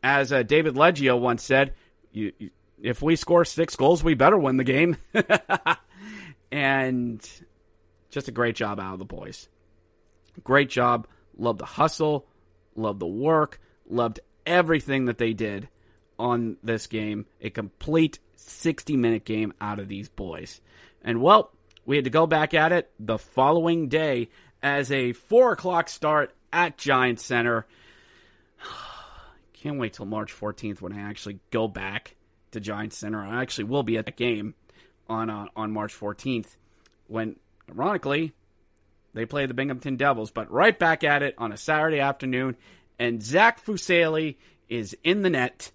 As 0.02 0.32
uh, 0.32 0.42
David 0.44 0.74
Leggio 0.76 1.20
once 1.20 1.42
said, 1.42 1.74
you, 2.12 2.32
you, 2.38 2.50
if 2.80 3.02
we 3.02 3.16
score 3.16 3.44
six 3.44 3.76
goals, 3.76 4.02
we 4.02 4.14
better 4.14 4.38
win 4.38 4.56
the 4.56 4.64
game. 4.64 4.96
and 6.52 7.28
just 8.10 8.28
a 8.28 8.32
great 8.32 8.56
job 8.56 8.80
out 8.80 8.94
of 8.94 8.98
the 8.98 9.04
boys. 9.04 9.48
Great 10.42 10.70
job. 10.70 11.06
Love 11.36 11.58
the 11.58 11.66
hustle. 11.66 12.26
Love 12.76 12.98
the 12.98 13.06
work. 13.06 13.60
Loved 13.90 14.20
everything 14.46 15.06
that 15.06 15.18
they 15.18 15.32
did 15.32 15.68
on 16.18 16.56
this 16.62 16.86
game. 16.86 17.26
A 17.40 17.50
complete 17.50 18.18
60 18.36 18.96
minute 18.96 19.24
game 19.24 19.52
out 19.60 19.78
of 19.78 19.88
these 19.88 20.08
boys. 20.08 20.60
And 21.02 21.20
well, 21.20 21.52
we 21.84 21.96
had 21.96 22.04
to 22.04 22.10
go 22.10 22.26
back 22.26 22.54
at 22.54 22.72
it 22.72 22.90
the 22.98 23.18
following 23.18 23.88
day 23.88 24.28
as 24.62 24.92
a 24.92 25.12
4 25.12 25.52
o'clock 25.52 25.88
start 25.88 26.34
at 26.52 26.78
Giant 26.78 27.20
Center. 27.20 27.66
Can't 29.54 29.78
wait 29.78 29.94
till 29.94 30.06
March 30.06 30.32
14th 30.32 30.80
when 30.80 30.92
I 30.92 31.00
actually 31.00 31.40
go 31.50 31.68
back 31.68 32.16
to 32.52 32.60
Giant 32.60 32.92
Center. 32.92 33.20
I 33.20 33.42
actually 33.42 33.64
will 33.64 33.82
be 33.82 33.98
at 33.98 34.06
that 34.06 34.16
game 34.16 34.54
on 35.08 35.28
uh, 35.30 35.46
on 35.56 35.72
March 35.72 35.98
14th 35.98 36.56
when, 37.08 37.36
ironically, 37.68 38.32
they 39.12 39.26
play 39.26 39.46
the 39.46 39.54
Binghamton 39.54 39.96
Devils. 39.96 40.30
But 40.30 40.50
right 40.50 40.78
back 40.78 41.04
at 41.04 41.22
it 41.22 41.34
on 41.38 41.52
a 41.52 41.56
Saturday 41.56 42.00
afternoon, 42.00 42.56
and 43.00 43.22
Zach 43.22 43.64
Fucale 43.64 44.36
is 44.68 44.96
in 45.02 45.22
the 45.22 45.30
net 45.30 45.72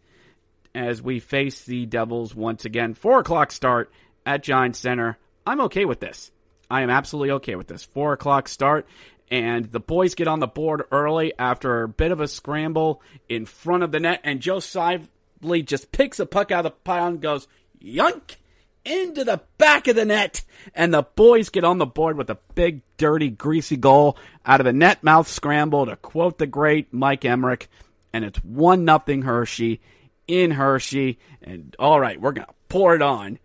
as 0.75 1.01
we 1.01 1.19
face 1.19 1.63
the 1.63 1.87
Devils 1.87 2.35
once 2.35 2.65
again. 2.65 2.93
Four 2.93 3.19
o'clock 3.19 3.51
start 3.51 3.91
at 4.25 4.43
Giant 4.43 4.75
Center. 4.75 5.17
I'm 5.45 5.61
okay 5.61 5.85
with 5.85 5.99
this. 5.99 6.31
I 6.69 6.83
am 6.83 6.91
absolutely 6.91 7.31
okay 7.31 7.55
with 7.55 7.67
this. 7.67 7.83
Four 7.83 8.13
o'clock 8.13 8.47
start, 8.47 8.87
and 9.29 9.65
the 9.65 9.79
boys 9.79 10.13
get 10.13 10.27
on 10.27 10.39
the 10.39 10.47
board 10.47 10.83
early 10.91 11.33
after 11.37 11.83
a 11.83 11.89
bit 11.89 12.11
of 12.11 12.21
a 12.21 12.27
scramble 12.27 13.01
in 13.27 13.45
front 13.45 13.83
of 13.83 13.91
the 13.91 13.99
net, 13.99 14.21
and 14.23 14.39
Joe 14.39 14.59
Snively 14.59 15.63
just 15.63 15.91
picks 15.91 16.19
a 16.19 16.25
puck 16.27 16.51
out 16.51 16.65
of 16.65 16.71
the 16.71 16.77
pile 16.83 17.07
and 17.07 17.21
goes, 17.21 17.47
yunk! 17.79 18.37
Into 18.85 19.23
the 19.23 19.41
back 19.57 19.87
of 19.87 19.95
the 19.95 20.05
net, 20.05 20.43
and 20.73 20.93
the 20.93 21.03
boys 21.03 21.49
get 21.49 21.63
on 21.63 21.77
the 21.77 21.85
board 21.85 22.17
with 22.17 22.29
a 22.29 22.37
big, 22.53 22.81
dirty, 22.97 23.29
greasy 23.29 23.77
goal 23.77 24.17
out 24.45 24.61
of 24.61 24.67
a 24.67 24.73
net 24.73 25.03
mouth 25.03 25.27
scramble, 25.27 25.85
to 25.85 25.95
quote 25.95 26.37
the 26.37 26.47
great 26.47 26.93
Mike 26.93 27.21
Emrick, 27.21 27.67
and 28.13 28.23
it's 28.23 28.43
one 28.43 28.85
nothing 28.85 29.23
Hershey 29.23 29.81
in 30.27 30.51
Hershey, 30.51 31.19
and 31.41 31.75
all 31.77 31.99
right, 31.99 32.19
we're 32.19 32.31
gonna 32.31 32.47
pour 32.69 32.95
it 32.95 33.01
on. 33.01 33.39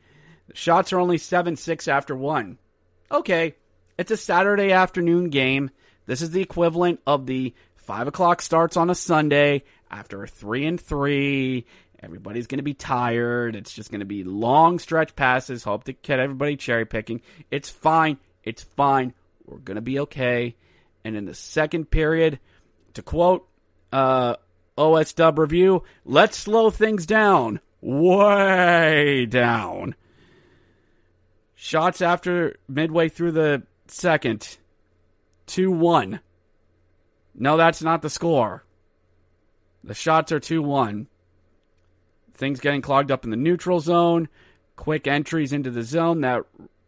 The 0.49 0.57
shots 0.57 0.93
are 0.93 1.01
only 1.01 1.19
seven 1.19 1.57
six 1.57 1.89
after 1.89 2.17
one. 2.17 2.59
Okay, 3.11 3.55
it's 3.99 4.11
a 4.11 4.17
Saturday 4.17 4.73
afternoon 4.73 5.31
game. 5.31 5.71
This 6.07 6.23
is 6.23 6.31
the 6.31 6.41
equivalent 6.41 7.01
of 7.07 7.27
the 7.27 7.55
five 7.77 8.09
o'clock 8.09 8.43
starts 8.43 8.77
on 8.77 8.91
a 8.91 8.95
Sunday 8.95 9.65
after 9.91 10.23
a 10.23 10.29
three 10.29 10.67
and 10.67 10.81
three 10.81 11.67
Everybody's 12.03 12.47
going 12.47 12.59
to 12.59 12.65
be 12.65 12.75
tired. 12.75 13.55
It's 13.55 13.73
just 13.73 13.91
going 13.91 14.01
to 14.01 14.07
be 14.07 14.25
long 14.25 14.79
stretch 14.79 15.15
passes. 15.15 15.65
Hope 15.65 15.85
to 15.85 15.93
get 15.93 16.19
everybody 16.19 16.57
cherry 16.57 16.87
picking. 16.87 17.21
It's 17.51 17.69
fine. 17.69 18.17
It's 18.43 18.63
fine. 18.63 19.13
We're 19.45 19.59
going 19.59 19.75
to 19.75 19.83
be 19.83 20.01
okay. 20.01 20.57
And 21.05 21.15
in 21.15 21.27
the 21.27 21.35
second 21.35 21.91
period, 21.91 22.41
to 22.95 23.03
quote 23.03 23.47
uh, 23.93 24.37
OS 24.79 25.13
Dub 25.13 25.39
Review, 25.39 25.83
let's 26.05 26.39
slow 26.39 26.71
things 26.71 27.05
down. 27.05 27.61
Way 27.83 29.27
down. 29.27 29.95
Shots 31.55 32.01
after 32.01 32.57
midway 32.67 33.11
through 33.11 33.33
the 33.33 33.63
second 33.89 34.57
2 35.47 35.71
1. 35.71 36.21
No, 37.35 37.57
that's 37.59 37.83
not 37.83 38.01
the 38.01 38.11
score. 38.11 38.65
The 39.85 39.95
shots 39.95 40.33
are 40.33 40.41
2 40.41 40.63
1 40.63 41.07
things 42.41 42.59
getting 42.59 42.83
clogged 42.83 43.13
up 43.13 43.23
in 43.23 43.31
the 43.31 43.37
neutral 43.37 43.79
zone, 43.79 44.29
quick 44.75 45.07
entries 45.07 45.53
into 45.53 45.71
the 45.71 45.85
zone 45.85 46.23
that 46.23 46.43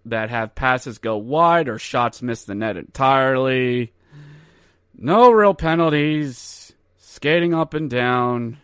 that 0.04 0.30
have 0.30 0.56
passes 0.56 0.98
go 0.98 1.16
wide 1.16 1.68
or 1.68 1.78
shots 1.78 2.22
miss 2.22 2.44
the 2.44 2.56
net 2.56 2.76
entirely. 2.76 3.92
No 4.96 5.30
real 5.30 5.54
penalties. 5.54 6.72
Skating 6.96 7.54
up 7.54 7.74
and 7.74 7.88
down. 7.88 8.58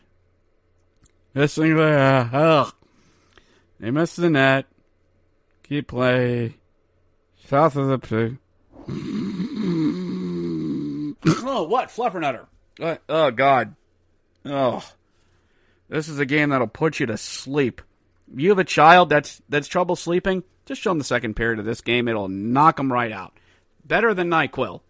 Missing 1.35 1.77
there. 1.77 2.29
Ugh. 2.33 2.75
They 3.79 3.93
miss 3.93 4.17
the 4.17 4.31
net. 4.31 4.67
Keep 5.63 5.87
play. 5.89 6.57
South 7.47 7.77
of 7.77 7.87
the 7.87 7.99
pig. 7.99 8.39
oh, 11.47 11.63
what? 11.69 11.91
Fluffernutter. 11.91 12.47
Uh, 12.81 12.97
oh, 13.09 13.31
God. 13.31 13.77
Oh. 14.45 14.85
This 15.89 16.09
is 16.09 16.19
a 16.19 16.27
game 16.27 16.51
that'll 16.51 16.67
put 16.67 17.01
you 17.01 17.07
to 17.07 17.17
sleep. 17.17 17.83
You 18.35 18.51
have 18.51 18.59
a 18.59 18.65
child 18.65 19.09
that's 19.09 19.41
that's 19.49 19.69
trouble 19.69 19.97
sleeping, 19.97 20.43
just 20.67 20.83
show 20.83 20.91
them 20.91 20.99
the 20.99 21.05
second 21.05 21.35
period 21.35 21.59
of 21.59 21.65
this 21.65 21.81
game. 21.81 22.09
It'll 22.09 22.29
knock 22.29 22.77
them 22.77 22.93
right 22.93 23.11
out. 23.11 23.33
Better 23.87 24.13
than 24.13 24.29
NyQuil. 24.29 24.83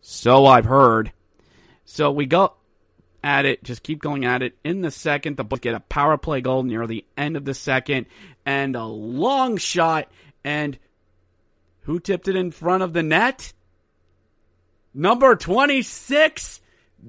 So 0.00 0.46
I've 0.46 0.64
heard. 0.64 1.12
So 1.84 2.12
we 2.12 2.26
go 2.26 2.54
at 3.24 3.46
it, 3.46 3.64
just 3.64 3.82
keep 3.82 4.00
going 4.00 4.24
at 4.24 4.42
it. 4.42 4.56
In 4.62 4.80
the 4.80 4.90
second, 4.90 5.36
the 5.36 5.44
Bulls 5.44 5.60
get 5.60 5.74
a 5.74 5.80
power 5.80 6.16
play 6.16 6.40
goal 6.40 6.62
near 6.62 6.86
the 6.86 7.04
end 7.16 7.36
of 7.36 7.44
the 7.44 7.54
second, 7.54 8.06
and 8.46 8.76
a 8.76 8.84
long 8.84 9.56
shot. 9.56 10.08
And 10.44 10.78
who 11.80 11.98
tipped 11.98 12.28
it 12.28 12.36
in 12.36 12.50
front 12.50 12.82
of 12.82 12.92
the 12.92 13.02
net? 13.02 13.52
Number 14.92 15.34
26. 15.34 16.60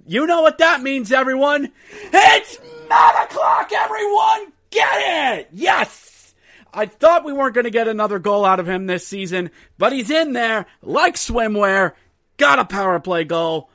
You 0.05 0.25
know 0.27 0.41
what 0.41 0.57
that 0.57 0.81
means, 0.81 1.11
everyone. 1.11 1.71
It's 1.91 2.59
9 2.89 3.23
o'clock, 3.23 3.71
everyone. 3.71 4.51
Get 4.69 5.39
it. 5.39 5.49
Yes. 5.53 6.33
I 6.73 6.85
thought 6.87 7.23
we 7.23 7.31
weren't 7.31 7.55
going 7.55 7.65
to 7.65 7.71
get 7.71 7.87
another 7.87 8.19
goal 8.19 8.43
out 8.43 8.59
of 8.59 8.67
him 8.67 8.85
this 8.85 9.07
season, 9.07 9.51
but 9.77 9.93
he's 9.93 10.09
in 10.09 10.33
there 10.33 10.65
like 10.81 11.15
swimwear. 11.15 11.93
Got 12.37 12.59
a 12.59 12.65
power 12.65 12.99
play 12.99 13.23
goal. 13.23 13.69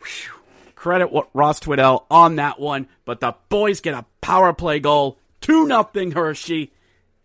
Whew. 0.00 0.34
Credit 0.74 1.10
Ross 1.34 1.60
Twiddell 1.60 2.06
on 2.10 2.36
that 2.36 2.58
one, 2.58 2.88
but 3.04 3.20
the 3.20 3.34
boys 3.50 3.82
get 3.82 3.92
a 3.92 4.06
power 4.22 4.54
play 4.54 4.80
goal. 4.80 5.18
2 5.42 5.66
nothing 5.66 6.12
Hershey. 6.12 6.72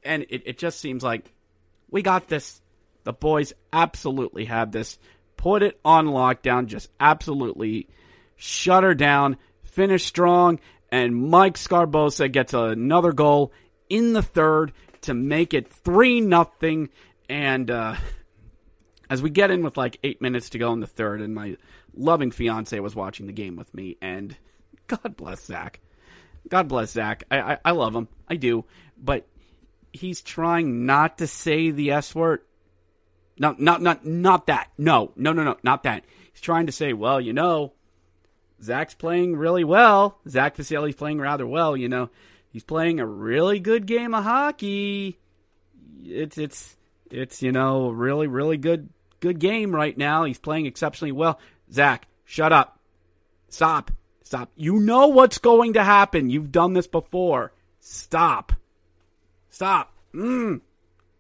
And 0.03 0.23
it, 0.29 0.43
it 0.45 0.57
just 0.57 0.81
seems 0.81 1.01
like 1.01 1.31
we 1.89 2.01
got 2.01 2.27
this. 2.27 2.61
The 3.05 3.13
boys 3.13 3.53
absolutely 3.71 4.45
have 4.45 4.73
this. 4.73 4.99
Put 5.37 5.63
it 5.63 5.79
on 5.85 6.07
lockdown. 6.07 6.65
Just 6.65 6.89
absolutely 6.99 7.87
shut 8.35 8.83
her 8.83 8.93
down. 8.93 9.37
Finish 9.63 10.05
strong. 10.05 10.59
And 10.91 11.29
Mike 11.29 11.55
Sgarbossa 11.55 12.31
gets 12.31 12.53
another 12.53 13.11
goal 13.11 13.51
in 13.89 14.13
the 14.13 14.21
third 14.21 14.73
to 15.01 15.13
make 15.13 15.53
it 15.53 15.71
3 15.71 16.21
nothing. 16.21 16.89
And 17.29 17.69
uh, 17.69 17.95
as 19.09 19.21
we 19.21 19.29
get 19.29 19.51
in 19.51 19.63
with 19.63 19.77
like 19.77 19.99
eight 20.03 20.21
minutes 20.21 20.51
to 20.51 20.57
go 20.57 20.73
in 20.73 20.79
the 20.79 20.87
third, 20.87 21.21
and 21.21 21.33
my 21.33 21.57
loving 21.95 22.31
fiance 22.31 22.79
was 22.79 22.95
watching 22.95 23.27
the 23.27 23.33
game 23.33 23.55
with 23.55 23.73
me, 23.73 23.97
and 24.01 24.35
God 24.87 25.15
bless 25.15 25.45
Zach. 25.45 25.79
God 26.47 26.67
bless 26.67 26.91
Zach. 26.91 27.23
I, 27.31 27.53
I, 27.53 27.57
I 27.65 27.71
love 27.71 27.95
him. 27.95 28.07
I 28.27 28.35
do. 28.35 28.65
But 28.97 29.27
he's 29.91 30.21
trying 30.21 30.85
not 30.85 31.19
to 31.19 31.27
say 31.27 31.71
the 31.71 31.91
S 31.91 32.13
word. 32.13 32.41
No, 33.37 33.55
not, 33.57 33.81
not, 33.81 34.05
not 34.05 34.47
that. 34.47 34.69
No, 34.77 35.11
no, 35.15 35.33
no, 35.33 35.43
no, 35.43 35.57
not 35.63 35.83
that. 35.83 36.05
He's 36.31 36.41
trying 36.41 36.67
to 36.67 36.71
say, 36.71 36.93
well, 36.93 37.19
you 37.19 37.33
know, 37.33 37.73
Zach's 38.65 38.95
playing 38.95 39.35
really 39.35 39.63
well. 39.63 40.19
Zach 40.27 40.57
Pacelli's 40.57 40.95
playing 40.95 41.19
rather 41.19 41.45
well, 41.45 41.77
you 41.77 41.87
know. 41.87 42.09
He's 42.51 42.63
playing 42.63 42.99
a 42.99 43.05
really 43.05 43.59
good 43.59 43.85
game 43.85 44.13
of 44.13 44.23
hockey. 44.23 45.19
It's, 46.03 46.37
it's, 46.37 46.75
it's, 47.11 47.41
you 47.41 47.51
know, 47.51 47.89
really, 47.89 48.27
really 48.27 48.57
good, 48.57 48.89
good 49.19 49.39
game 49.39 49.73
right 49.75 49.97
now. 49.97 50.23
He's 50.23 50.39
playing 50.39 50.65
exceptionally 50.65 51.11
well. 51.11 51.39
Zach, 51.71 52.07
shut 52.25 52.51
up. 52.51 52.79
Stop. 53.49 53.91
Stop. 54.23 54.51
You 54.55 54.79
know 54.79 55.07
what's 55.07 55.37
going 55.37 55.73
to 55.73 55.83
happen. 55.83 56.29
You've 56.29 56.51
done 56.51 56.73
this 56.73 56.87
before. 56.87 57.51
Stop. 57.79 58.53
Stop. 59.49 59.93
Mm. 60.13 60.61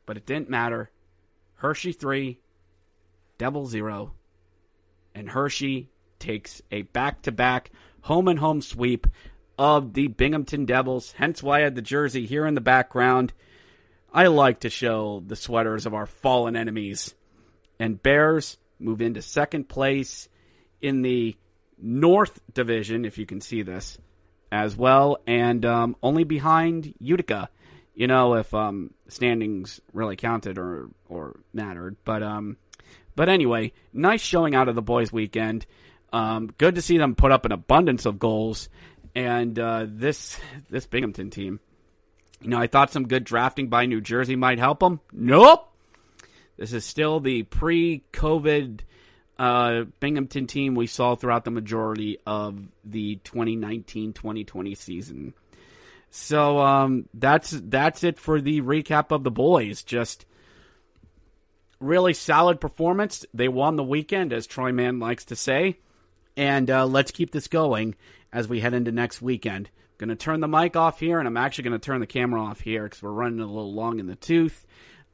But 0.05 0.17
it 0.17 0.25
didn't 0.25 0.49
matter. 0.49 0.89
Hershey 1.55 1.91
3, 1.91 2.39
Devil 3.37 3.65
0. 3.67 4.13
And 5.13 5.29
Hershey 5.29 5.89
takes 6.25 6.61
a 6.71 6.81
back 6.81 7.21
to 7.23 7.31
back 7.31 7.71
home 8.01 8.27
and 8.27 8.39
home 8.39 8.61
sweep 8.61 9.07
of 9.57 9.93
the 9.93 10.07
Binghamton 10.07 10.65
Devils. 10.65 11.13
Hence 11.15 11.41
why 11.41 11.59
I 11.59 11.63
had 11.63 11.75
the 11.75 11.81
jersey 11.81 12.25
here 12.25 12.45
in 12.45 12.55
the 12.55 12.61
background. 12.61 13.31
I 14.11 14.27
like 14.27 14.61
to 14.61 14.69
show 14.69 15.21
the 15.25 15.35
sweaters 15.35 15.85
of 15.85 15.93
our 15.93 16.05
fallen 16.05 16.55
enemies. 16.55 17.13
And 17.79 18.01
Bears 18.01 18.57
move 18.79 19.01
into 19.01 19.21
second 19.21 19.69
place 19.69 20.27
in 20.81 21.01
the 21.01 21.35
North 21.77 22.39
Division, 22.53 23.05
if 23.05 23.17
you 23.17 23.25
can 23.25 23.41
see 23.41 23.61
this, 23.61 23.97
as 24.51 24.75
well, 24.75 25.17
and 25.27 25.65
um, 25.65 25.95
only 26.01 26.23
behind 26.23 26.93
Utica. 26.99 27.49
You 27.93 28.07
know, 28.07 28.35
if 28.35 28.53
um, 28.53 28.93
standings 29.07 29.79
really 29.93 30.15
counted 30.15 30.57
or 30.57 30.89
or 31.07 31.39
mattered, 31.53 31.95
but 32.03 32.23
um, 32.23 32.57
but 33.15 33.29
anyway, 33.29 33.71
nice 33.93 34.21
showing 34.21 34.55
out 34.55 34.67
of 34.67 34.75
the 34.75 34.81
boys' 34.81 35.11
weekend. 35.11 35.65
Um, 36.13 36.53
good 36.57 36.75
to 36.75 36.81
see 36.81 36.97
them 36.97 37.15
put 37.15 37.31
up 37.31 37.45
an 37.45 37.51
abundance 37.51 38.05
of 38.05 38.19
goals, 38.19 38.69
and 39.13 39.57
uh, 39.57 39.85
this 39.87 40.39
this 40.69 40.85
Binghamton 40.85 41.29
team. 41.29 41.59
You 42.41 42.49
know, 42.49 42.59
I 42.59 42.67
thought 42.67 42.91
some 42.91 43.07
good 43.07 43.23
drafting 43.23 43.69
by 43.69 43.85
New 43.85 44.01
Jersey 44.01 44.35
might 44.35 44.59
help 44.59 44.79
them. 44.79 44.99
Nope. 45.11 45.71
This 46.57 46.73
is 46.73 46.85
still 46.85 47.19
the 47.19 47.43
pre-COVID 47.43 48.81
uh, 49.37 49.83
Binghamton 49.99 50.47
team 50.47 50.75
we 50.75 50.87
saw 50.87 51.15
throughout 51.15 51.43
the 51.43 51.51
majority 51.51 52.19
of 52.25 52.59
the 52.83 53.17
2019-2020 53.23 54.77
season. 54.77 55.33
So 56.11 56.59
um, 56.59 57.09
that's 57.13 57.51
that's 57.51 58.03
it 58.05 58.19
for 58.19 58.39
the 58.39 58.61
recap 58.61 59.11
of 59.11 59.23
the 59.23 59.31
boys. 59.31 59.83
Just 59.83 60.25
really 61.79 62.13
solid 62.13 62.61
performance. 62.61 63.25
They 63.33 63.49
won 63.49 63.75
the 63.75 63.83
weekend, 63.83 64.31
as 64.31 64.47
Troy 64.47 64.71
Mann 64.71 64.99
likes 64.99 65.25
to 65.25 65.35
say. 65.35 65.77
And 66.37 66.69
uh, 66.69 66.85
let's 66.85 67.11
keep 67.11 67.31
this 67.31 67.47
going 67.47 67.95
as 68.31 68.47
we 68.47 68.59
head 68.59 68.73
into 68.73 68.91
next 68.91 69.21
weekend. 69.21 69.69
Going 69.97 70.09
to 70.09 70.15
turn 70.15 70.41
the 70.41 70.47
mic 70.47 70.75
off 70.75 70.99
here, 70.99 71.19
and 71.19 71.27
I'm 71.27 71.37
actually 71.37 71.65
going 71.65 71.79
to 71.79 71.85
turn 71.85 72.01
the 72.01 72.07
camera 72.07 72.43
off 72.43 72.59
here 72.59 72.83
because 72.83 73.01
we're 73.01 73.11
running 73.11 73.39
a 73.39 73.45
little 73.45 73.73
long 73.73 73.99
in 73.99 74.07
the 74.07 74.15
tooth 74.15 74.65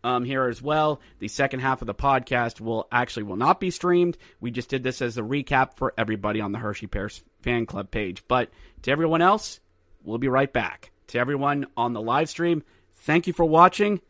um, 0.03 0.23
here 0.23 0.47
as 0.47 0.61
well. 0.61 1.01
The 1.19 1.27
second 1.27 1.59
half 1.59 1.81
of 1.81 1.87
the 1.87 1.93
podcast 1.93 2.59
will 2.59 2.87
actually 2.91 3.23
will 3.23 3.35
not 3.35 3.59
be 3.59 3.71
streamed. 3.71 4.17
We 4.39 4.51
just 4.51 4.69
did 4.69 4.83
this 4.83 5.01
as 5.01 5.17
a 5.17 5.21
recap 5.21 5.75
for 5.75 5.93
everybody 5.97 6.41
on 6.41 6.51
the 6.51 6.59
Hershey 6.59 6.87
Bears 6.87 7.23
fan 7.41 7.65
club 7.65 7.91
page. 7.91 8.23
But 8.27 8.49
to 8.83 8.91
everyone 8.91 9.21
else, 9.21 9.59
we'll 10.03 10.17
be 10.17 10.27
right 10.27 10.51
back. 10.51 10.91
To 11.07 11.19
everyone 11.19 11.67
on 11.77 11.93
the 11.93 12.01
live 12.01 12.29
stream, 12.29 12.63
thank 12.95 13.27
you 13.27 13.33
for 13.33 13.45
watching. 13.45 14.01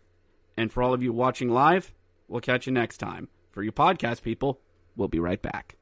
And 0.57 0.71
for 0.71 0.83
all 0.83 0.93
of 0.93 1.03
you 1.03 1.11
watching 1.13 1.49
live, 1.49 1.91
we'll 2.27 2.41
catch 2.41 2.67
you 2.67 2.73
next 2.73 2.97
time. 2.97 3.27
For 3.51 3.63
you 3.63 3.71
podcast 3.71 4.21
people, 4.21 4.61
we'll 4.95 5.07
be 5.07 5.19
right 5.19 5.41
back. 5.41 5.80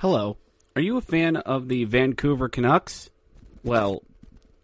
Hello. 0.00 0.36
Are 0.76 0.80
you 0.80 0.96
a 0.96 1.00
fan 1.00 1.34
of 1.38 1.66
the 1.66 1.82
Vancouver 1.82 2.48
Canucks? 2.48 3.10
Well, 3.64 4.04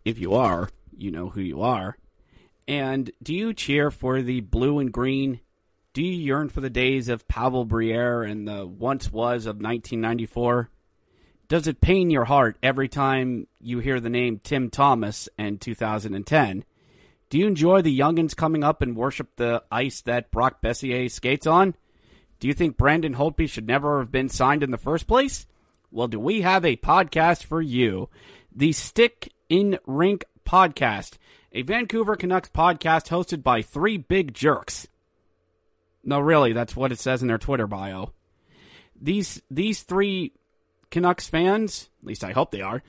if 0.05 0.17
you 0.17 0.35
are, 0.35 0.69
you 0.97 1.11
know 1.11 1.29
who 1.29 1.41
you 1.41 1.63
are. 1.63 1.99
And 2.69 3.11
do 3.21 3.35
you 3.35 3.53
cheer 3.53 3.91
for 3.91 4.23
the 4.23 4.43
blue 4.43 4.79
and 4.79 4.93
green? 4.93 5.41
Do 5.93 6.05
you 6.05 6.13
yearn 6.13 6.51
for 6.51 6.61
the 6.61 6.71
days 6.71 7.09
of 7.09 7.27
Pavel 7.27 7.65
Bure 7.65 8.23
and 8.23 8.47
the 8.47 8.65
once 8.65 9.11
was 9.11 9.47
of 9.47 9.57
1994? 9.57 10.71
Does 11.49 11.67
it 11.67 11.81
pain 11.81 12.11
your 12.11 12.27
heart 12.27 12.57
every 12.63 12.87
time 12.87 13.49
you 13.61 13.81
hear 13.81 13.99
the 13.99 14.11
name 14.11 14.41
Tim 14.41 14.71
Thomas 14.71 15.29
and 15.37 15.61
2010? 15.61 16.65
Do 17.29 17.39
you 17.39 17.49
enjoy 17.49 17.83
the 17.83 17.99
youngins 17.99 18.37
coming 18.37 18.63
up 18.63 18.83
and 18.83 18.95
worship 18.95 19.31
the 19.35 19.65
ice 19.69 20.01
that 20.03 20.31
Brock 20.31 20.63
Boeser 20.63 21.11
skates 21.11 21.49
on? 21.49 21.75
Do 22.45 22.49
you 22.49 22.53
think 22.53 22.77
Braden 22.77 23.15
Holtby 23.15 23.49
should 23.49 23.67
never 23.67 24.01
have 24.01 24.13
been 24.13 24.29
signed 24.29 24.63
in 24.63 24.71
the 24.71 24.77
first 24.77 25.07
place? 25.07 25.47
Well, 25.91 26.09
do 26.09 26.21
we 26.21 26.43
have 26.43 26.63
a 26.63 26.77
podcast 26.77 27.45
for 27.45 27.63
you? 27.63 28.11
The 28.55 28.73
Stick 28.73 29.33
in 29.49 29.79
Rink 29.87 30.27
Podcast, 30.45 31.13
a 31.53 31.63
Vancouver 31.63 32.17
Canucks 32.17 32.51
podcast 32.51 33.09
hosted 33.09 33.43
by 33.43 33.63
three 33.63 33.97
big 33.97 34.35
jerks. 34.35 34.87
No, 36.05 36.21
really, 36.21 36.53
that's 36.53 36.77
what 36.77 36.93
it 36.93 36.99
says 36.99 37.23
in 37.23 37.29
their 37.29 37.39
Twitter 37.39 37.67
bio. 37.67 38.13
These 38.95 39.41
these 39.51 39.83
three 39.83 40.35
Canucks 40.91 41.27
fans, 41.27 41.89
at 42.03 42.09
least 42.09 42.25
I 42.25 42.33
hope 42.33 42.51
they 42.51 42.61
are, 42.61 42.83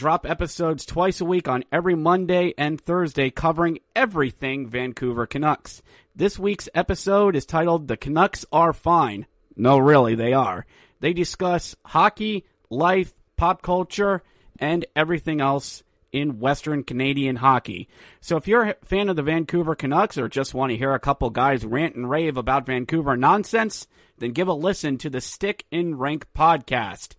drop 0.00 0.24
episodes 0.24 0.86
twice 0.86 1.20
a 1.20 1.24
week 1.26 1.46
on 1.46 1.62
every 1.70 1.94
Monday 1.94 2.54
and 2.56 2.80
Thursday, 2.80 3.28
covering 3.28 3.80
everything 3.94 4.66
Vancouver 4.66 5.26
Canucks. 5.26 5.82
This 6.16 6.38
week's 6.38 6.70
episode 6.74 7.36
is 7.36 7.44
titled 7.44 7.86
The 7.86 7.98
Canucks 7.98 8.46
Are 8.50 8.72
Fine. 8.72 9.26
No, 9.56 9.76
really, 9.76 10.14
they 10.14 10.32
are. 10.32 10.64
They 11.00 11.12
discuss 11.12 11.76
hockey, 11.84 12.46
life, 12.70 13.12
pop 13.36 13.60
culture, 13.60 14.22
and 14.58 14.86
everything 14.96 15.42
else 15.42 15.82
in 16.12 16.40
Western 16.40 16.82
Canadian 16.82 17.36
hockey. 17.36 17.86
So 18.22 18.38
if 18.38 18.48
you're 18.48 18.70
a 18.70 18.76
fan 18.82 19.10
of 19.10 19.16
the 19.16 19.22
Vancouver 19.22 19.74
Canucks 19.74 20.16
or 20.16 20.30
just 20.30 20.54
want 20.54 20.70
to 20.70 20.78
hear 20.78 20.94
a 20.94 20.98
couple 20.98 21.28
guys 21.28 21.62
rant 21.62 21.94
and 21.94 22.08
rave 22.08 22.38
about 22.38 22.64
Vancouver 22.64 23.18
nonsense, 23.18 23.86
then 24.16 24.30
give 24.30 24.48
a 24.48 24.54
listen 24.54 24.96
to 24.96 25.10
the 25.10 25.20
Stick 25.20 25.66
in 25.70 25.98
Rank 25.98 26.26
podcast. 26.34 27.16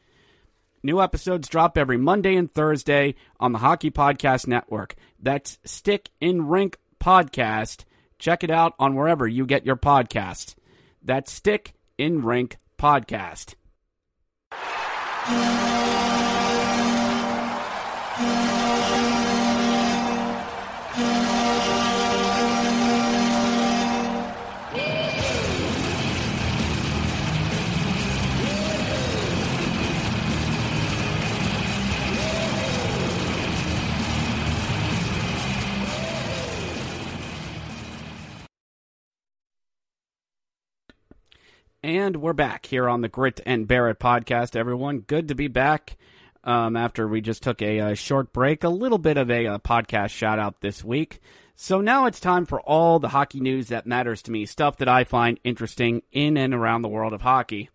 New 0.84 1.02
episodes 1.02 1.48
drop 1.48 1.78
every 1.78 1.98
Monday 1.98 2.36
and 2.36 2.52
Thursday 2.52 3.16
on 3.40 3.52
the 3.52 3.60
Hockey 3.60 3.92
Podcast 3.92 4.48
Network. 4.48 4.96
That's 5.20 5.60
Stick 5.64 6.10
in 6.20 6.48
Rink 6.48 6.78
podcast. 7.00 7.86
Check 8.18 8.44
it 8.44 8.52
out 8.52 8.74
on 8.80 8.96
wherever 8.96 9.28
you 9.28 9.46
get 9.46 9.66
your 9.66 9.76
podcasts. 9.76 10.56
That's 11.04 11.32
Stick 11.32 11.74
in 11.98 12.24
Rink 12.24 12.58
podcast. 12.80 13.56
And 42.12 42.22
we're 42.22 42.34
back 42.34 42.66
here 42.66 42.90
on 42.90 43.00
the 43.00 43.08
Grit 43.08 43.40
and 43.46 43.66
Bear 43.66 43.88
It 43.88 43.98
podcast, 43.98 44.58
everyone. 44.58 45.00
Good 45.00 45.30
to 45.30 45.34
be 45.34 45.48
back 45.48 45.96
um, 46.44 46.76
after 46.76 47.08
we 47.08 47.22
just 47.22 47.42
took 47.42 47.62
a, 47.62 47.78
a, 47.78 47.96
short 47.96 48.34
break. 48.34 48.66
A 48.66 48.70
little 48.70 48.98
bit 48.98 49.16
of 49.16 49.32
a, 49.32 49.46
a 49.46 49.60
podcast 49.60 50.10
shout 50.10 50.38
out 50.38 50.60
this 50.60 50.84
week. 50.84 51.22
So 51.56 51.80
now 51.80 52.08
it's 52.08 52.20
time 52.20 52.46
for 52.46 52.60
all 52.60 53.00
the 53.00 53.08
hockey 53.08 53.40
news 53.40 53.70
that 53.70 53.88
matters 53.88 54.24
to 54.24 54.32
me, 54.34 54.46
stuff 54.46 54.76
that 54.80 54.90
I 54.90 55.06
find 55.06 55.40
interesting 55.46 56.02
in 56.12 56.36
and 56.36 56.54
around 56.54 56.82
the 56.82 56.90
world 56.90 57.14
of 57.14 57.22
hockey. 57.22 57.70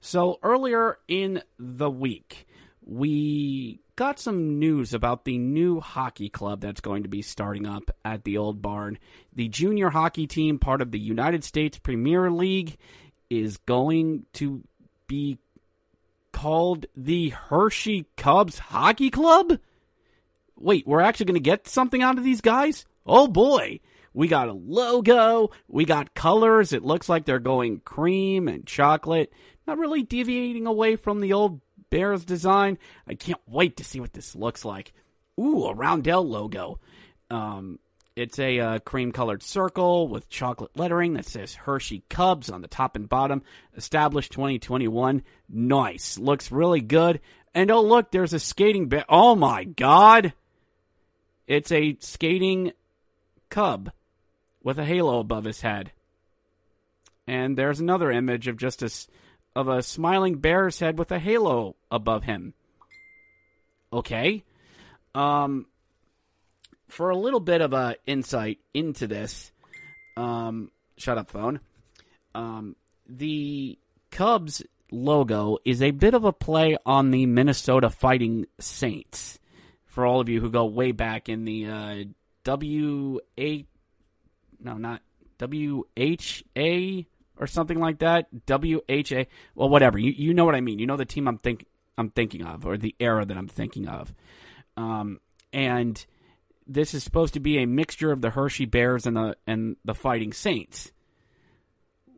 So 0.00 0.38
earlier 0.42 0.96
in 1.06 1.42
the 1.58 1.90
week, 1.90 2.46
we 2.82 3.82
got 3.94 4.18
some 4.18 4.58
news 4.58 4.94
about 4.94 5.26
the 5.26 5.36
new 5.36 5.80
hockey 5.80 6.30
club 6.30 6.62
that's 6.62 6.80
going 6.80 7.02
to 7.02 7.10
be 7.10 7.20
starting 7.20 7.66
up 7.66 7.90
at 8.06 8.24
the 8.24 8.38
Old 8.38 8.62
Barn. 8.62 8.98
The 9.34 9.48
junior 9.48 9.90
hockey 9.90 10.26
team, 10.26 10.58
part 10.58 10.80
of 10.80 10.92
the 10.92 10.98
United 10.98 11.44
States 11.44 11.78
Premier 11.78 12.30
League, 12.30 12.78
is 13.30 13.56
going 13.58 14.26
to 14.34 14.62
be 15.06 15.38
called 16.32 16.86
the 16.96 17.30
Hershey 17.30 18.06
Cubs 18.16 18.58
Hockey 18.58 19.10
Club? 19.10 19.58
Wait, 20.58 20.86
we're 20.86 21.00
actually 21.00 21.26
going 21.26 21.34
to 21.34 21.40
get 21.40 21.68
something 21.68 22.02
out 22.02 22.18
of 22.18 22.24
these 22.24 22.40
guys? 22.40 22.86
Oh 23.06 23.28
boy. 23.28 23.80
We 24.12 24.28
got 24.28 24.48
a 24.48 24.52
logo, 24.54 25.50
we 25.68 25.84
got 25.84 26.14
colors. 26.14 26.72
It 26.72 26.82
looks 26.82 27.06
like 27.06 27.26
they're 27.26 27.38
going 27.38 27.80
cream 27.80 28.48
and 28.48 28.66
chocolate. 28.66 29.30
Not 29.66 29.76
really 29.76 30.02
deviating 30.02 30.66
away 30.66 30.96
from 30.96 31.20
the 31.20 31.34
old 31.34 31.60
Bears 31.90 32.24
design. 32.24 32.78
I 33.06 33.14
can't 33.14 33.40
wait 33.46 33.76
to 33.76 33.84
see 33.84 34.00
what 34.00 34.14
this 34.14 34.34
looks 34.34 34.64
like. 34.64 34.94
Ooh, 35.38 35.64
a 35.64 35.74
Roundel 35.74 36.26
logo. 36.26 36.80
Um, 37.30 37.78
it's 38.16 38.38
a 38.38 38.58
uh, 38.58 38.78
cream 38.78 39.12
colored 39.12 39.42
circle 39.42 40.08
with 40.08 40.30
chocolate 40.30 40.70
lettering 40.74 41.14
that 41.14 41.26
says 41.26 41.54
Hershey 41.54 42.02
Cubs 42.08 42.48
on 42.50 42.62
the 42.62 42.68
top 42.68 42.96
and 42.96 43.06
bottom. 43.06 43.42
Established 43.76 44.32
2021. 44.32 45.22
Nice. 45.50 46.18
Looks 46.18 46.50
really 46.50 46.80
good. 46.80 47.20
And 47.54 47.70
oh, 47.70 47.82
look, 47.82 48.10
there's 48.10 48.32
a 48.32 48.38
skating. 48.38 48.88
Ba- 48.88 49.04
oh 49.10 49.36
my 49.36 49.64
god. 49.64 50.32
It's 51.46 51.70
a 51.70 51.98
skating 52.00 52.72
cub 53.50 53.92
with 54.62 54.78
a 54.78 54.84
halo 54.84 55.20
above 55.20 55.44
his 55.44 55.60
head. 55.60 55.92
And 57.26 57.56
there's 57.56 57.80
another 57.80 58.10
image 58.10 58.48
of 58.48 58.56
just 58.56 58.82
a, 58.82 58.90
of 59.54 59.68
a 59.68 59.82
smiling 59.82 60.36
bear's 60.38 60.78
head 60.78 60.98
with 60.98 61.12
a 61.12 61.18
halo 61.18 61.76
above 61.90 62.24
him. 62.24 62.54
Okay. 63.92 64.42
Um, 65.14 65.66
for 66.88 67.10
a 67.10 67.16
little 67.16 67.40
bit 67.40 67.60
of 67.60 67.72
a 67.72 67.96
insight 68.06 68.58
into 68.74 69.06
this, 69.06 69.52
um, 70.16 70.70
shut 70.96 71.18
up, 71.18 71.30
phone. 71.30 71.60
Um, 72.34 72.76
the 73.08 73.78
Cubs 74.10 74.62
logo 74.90 75.58
is 75.64 75.82
a 75.82 75.90
bit 75.90 76.14
of 76.14 76.24
a 76.24 76.32
play 76.32 76.76
on 76.86 77.10
the 77.10 77.26
Minnesota 77.26 77.90
Fighting 77.90 78.46
Saints. 78.60 79.38
For 79.86 80.04
all 80.04 80.20
of 80.20 80.28
you 80.28 80.40
who 80.40 80.50
go 80.50 80.66
way 80.66 80.92
back 80.92 81.28
in 81.28 81.44
the 81.44 81.66
uh, 81.66 82.04
W 82.44 83.20
A, 83.38 83.64
no, 84.60 84.74
not 84.74 85.00
W 85.38 85.84
H 85.96 86.44
A 86.56 87.06
or 87.38 87.46
something 87.46 87.80
like 87.80 88.00
that. 88.00 88.46
W 88.46 88.82
H 88.88 89.12
A. 89.12 89.26
Well, 89.54 89.70
whatever. 89.70 89.98
You 89.98 90.12
you 90.12 90.34
know 90.34 90.44
what 90.44 90.54
I 90.54 90.60
mean. 90.60 90.78
You 90.78 90.86
know 90.86 90.98
the 90.98 91.06
team 91.06 91.26
I'm 91.26 91.38
think 91.38 91.64
I'm 91.96 92.10
thinking 92.10 92.44
of, 92.44 92.66
or 92.66 92.76
the 92.76 92.94
era 93.00 93.24
that 93.24 93.36
I'm 93.36 93.48
thinking 93.48 93.88
of. 93.88 94.12
Um, 94.76 95.18
and 95.52 96.04
this 96.66 96.94
is 96.94 97.04
supposed 97.04 97.34
to 97.34 97.40
be 97.40 97.58
a 97.58 97.66
mixture 97.66 98.12
of 98.12 98.20
the 98.20 98.30
Hershey 98.30 98.64
Bears 98.64 99.06
and 99.06 99.16
the 99.16 99.36
and 99.46 99.76
the 99.84 99.94
Fighting 99.94 100.32
Saints. 100.32 100.92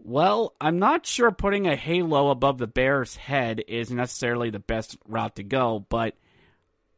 Well, 0.02 0.54
I'm 0.61 0.78
not 0.78 1.04
sure 1.04 1.30
putting 1.30 1.66
a 1.66 1.76
halo 1.76 2.30
above 2.30 2.58
the 2.58 2.66
Bears' 2.66 3.16
head 3.16 3.62
is 3.68 3.90
necessarily 3.90 4.48
the 4.48 4.58
best 4.58 4.96
route 5.06 5.37
to 5.37 5.42
go, 5.42 5.84
but 5.88 6.14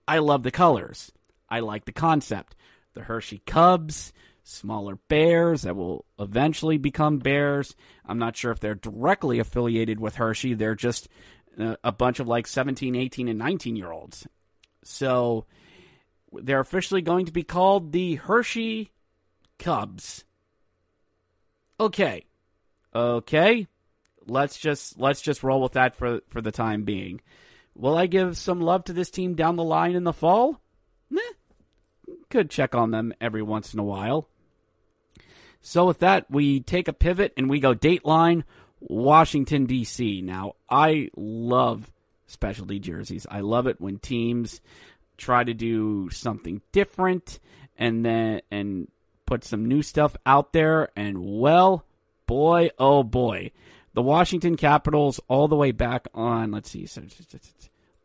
I 0.07 0.19
love 0.19 0.45
the 0.45 0.53
colors. 0.53 1.11
I 1.49 1.61
like 1.61 1.87
the 1.87 1.93
concept. 1.93 2.55
The 2.95 3.03
Hershey 3.03 3.43
Cubs, 3.47 4.13
smaller 4.45 4.97
bears 5.09 5.63
that 5.63 5.77
will 5.77 6.05
eventually 6.19 6.79
become 6.79 7.19
bears. 7.19 7.75
I'm 8.07 8.19
not 8.19 8.37
sure 8.37 8.53
if 8.53 8.61
they're 8.61 8.75
directly 8.75 9.39
affiliated 9.39 9.99
with 9.99 10.17
Hershey. 10.17 10.55
They're 10.55 10.75
just 10.75 11.09
uh, 11.59 11.77
a 11.83 11.93
bunch 11.93 12.21
of 12.21 12.29
like 12.29 12.47
17, 12.47 12.95
18, 12.95 13.29
and 13.29 13.39
19 13.39 13.77
year 13.77 13.91
olds. 13.91 14.27
So 14.85 15.47
they're 16.33 16.61
officially 16.61 17.03
going 17.03 17.27
to 17.27 17.33
be 17.33 17.43
called 17.43 17.93
the 17.93 18.17
Hershey 18.17 18.91
Cubs. 19.59 20.25
Okay. 21.79 22.25
Okay. 22.95 23.67
Let's 24.27 24.59
just 24.59 24.99
let's 24.99 25.23
just 25.23 25.43
roll 25.43 25.63
with 25.63 25.73
that 25.73 25.97
for 25.97 26.21
for 26.29 26.41
the 26.41 26.53
time 26.53 26.85
being. 26.85 27.21
Will 27.75 27.97
I 27.97 28.07
give 28.07 28.37
some 28.37 28.61
love 28.61 28.85
to 28.85 28.93
this 28.93 29.11
team 29.11 29.35
down 29.35 29.57
the 29.57 29.65
line 29.65 29.95
in 29.95 30.05
the 30.05 30.13
fall? 30.13 30.61
Nah. 31.09 31.21
Could 32.29 32.51
check 32.51 32.75
on 32.75 32.91
them 32.91 33.15
every 33.21 33.43
once 33.43 33.73
in 33.73 33.81
a 33.81 33.85
while. 33.85 34.29
So 35.63 35.87
with 35.87 35.99
that, 36.01 36.31
we 36.31 36.61
take 36.61 36.89
a 36.89 36.93
pivot 36.93 37.33
and 37.37 37.49
we 37.51 37.61
go 37.61 37.75
Dateline, 37.75 38.45
Washington 38.81 39.67
D.C. 39.67 40.23
Now, 40.23 40.55
I 40.69 41.11
love 41.17 41.91
specialty 42.27 42.79
jerseys. 42.79 43.27
I 43.31 43.41
love 43.41 43.67
it 43.67 43.81
when 43.81 43.99
teams 43.99 44.61
try 45.21 45.45
to 45.45 45.55
do 45.55 46.11
something 46.11 46.61
different 46.73 47.39
and 47.77 48.05
then 48.05 48.41
and 48.51 48.89
put 49.27 49.45
some 49.45 49.67
new 49.67 49.83
stuff 49.83 50.17
out 50.27 50.53
there. 50.53 50.89
And 50.97 51.19
well 51.19 51.85
boy 52.27 52.71
oh 52.79 53.03
boy. 53.03 53.53
The 53.93 54.03
washington 54.03 54.57
capitals 54.57 55.21
all 55.29 55.49
the 55.49 55.57
way 55.57 55.73
back 55.73 56.09
on 56.15 56.51
let's 56.51 56.71
see 56.71 56.87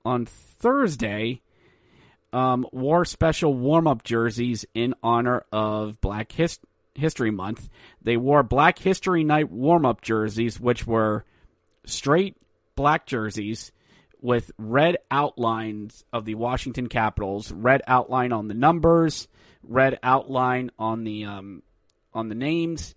on 0.04 0.26
thursday 0.26 1.42
um, 2.34 2.68
wore 2.74 3.06
special 3.06 3.54
warm-up 3.54 4.04
jerseys 4.04 4.66
in 4.74 4.94
honor 5.02 5.46
of 5.54 6.02
black 6.02 6.34
Hist- 6.34 6.66
history 6.94 7.32
month. 7.32 7.70
They 8.02 8.18
wore 8.18 8.44
black 8.44 8.78
history 8.78 9.24
night 9.24 9.50
warm-up 9.50 10.02
jerseys 10.02 10.60
which 10.60 10.86
were 10.86 11.24
straight 11.86 12.36
black 12.76 13.06
jerseys 13.06 13.72
with 14.22 14.52
red 14.58 14.98
outlines 15.12 16.04
of 16.12 16.26
the 16.26 16.36
Washington 16.36 16.88
Capitals, 16.88 17.52
red 17.52 17.82
outline 17.88 18.32
on 18.32 18.48
the 18.48 18.54
numbers, 18.54 19.28
red 19.64 20.00
outline 20.04 20.72
on 20.80 21.04
the 21.04 21.26
um, 21.26 21.64
on 22.14 22.30
the 22.30 22.36
names, 22.36 22.96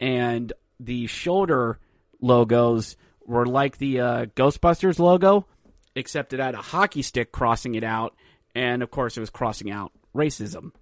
and 0.00 0.52
the 0.80 1.06
shoulder 1.06 1.78
logos 2.20 2.96
were 3.26 3.46
like 3.46 3.78
the 3.78 4.00
uh, 4.00 4.26
Ghostbusters 4.26 4.98
logo, 4.98 5.46
except 5.94 6.32
it 6.32 6.40
had 6.40 6.54
a 6.54 6.62
hockey 6.62 7.02
stick 7.02 7.32
crossing 7.32 7.74
it 7.74 7.84
out, 7.84 8.14
and 8.54 8.82
of 8.82 8.90
course 8.90 9.16
it 9.16 9.20
was 9.20 9.30
crossing 9.30 9.70
out 9.70 9.92
racism. 10.14 10.72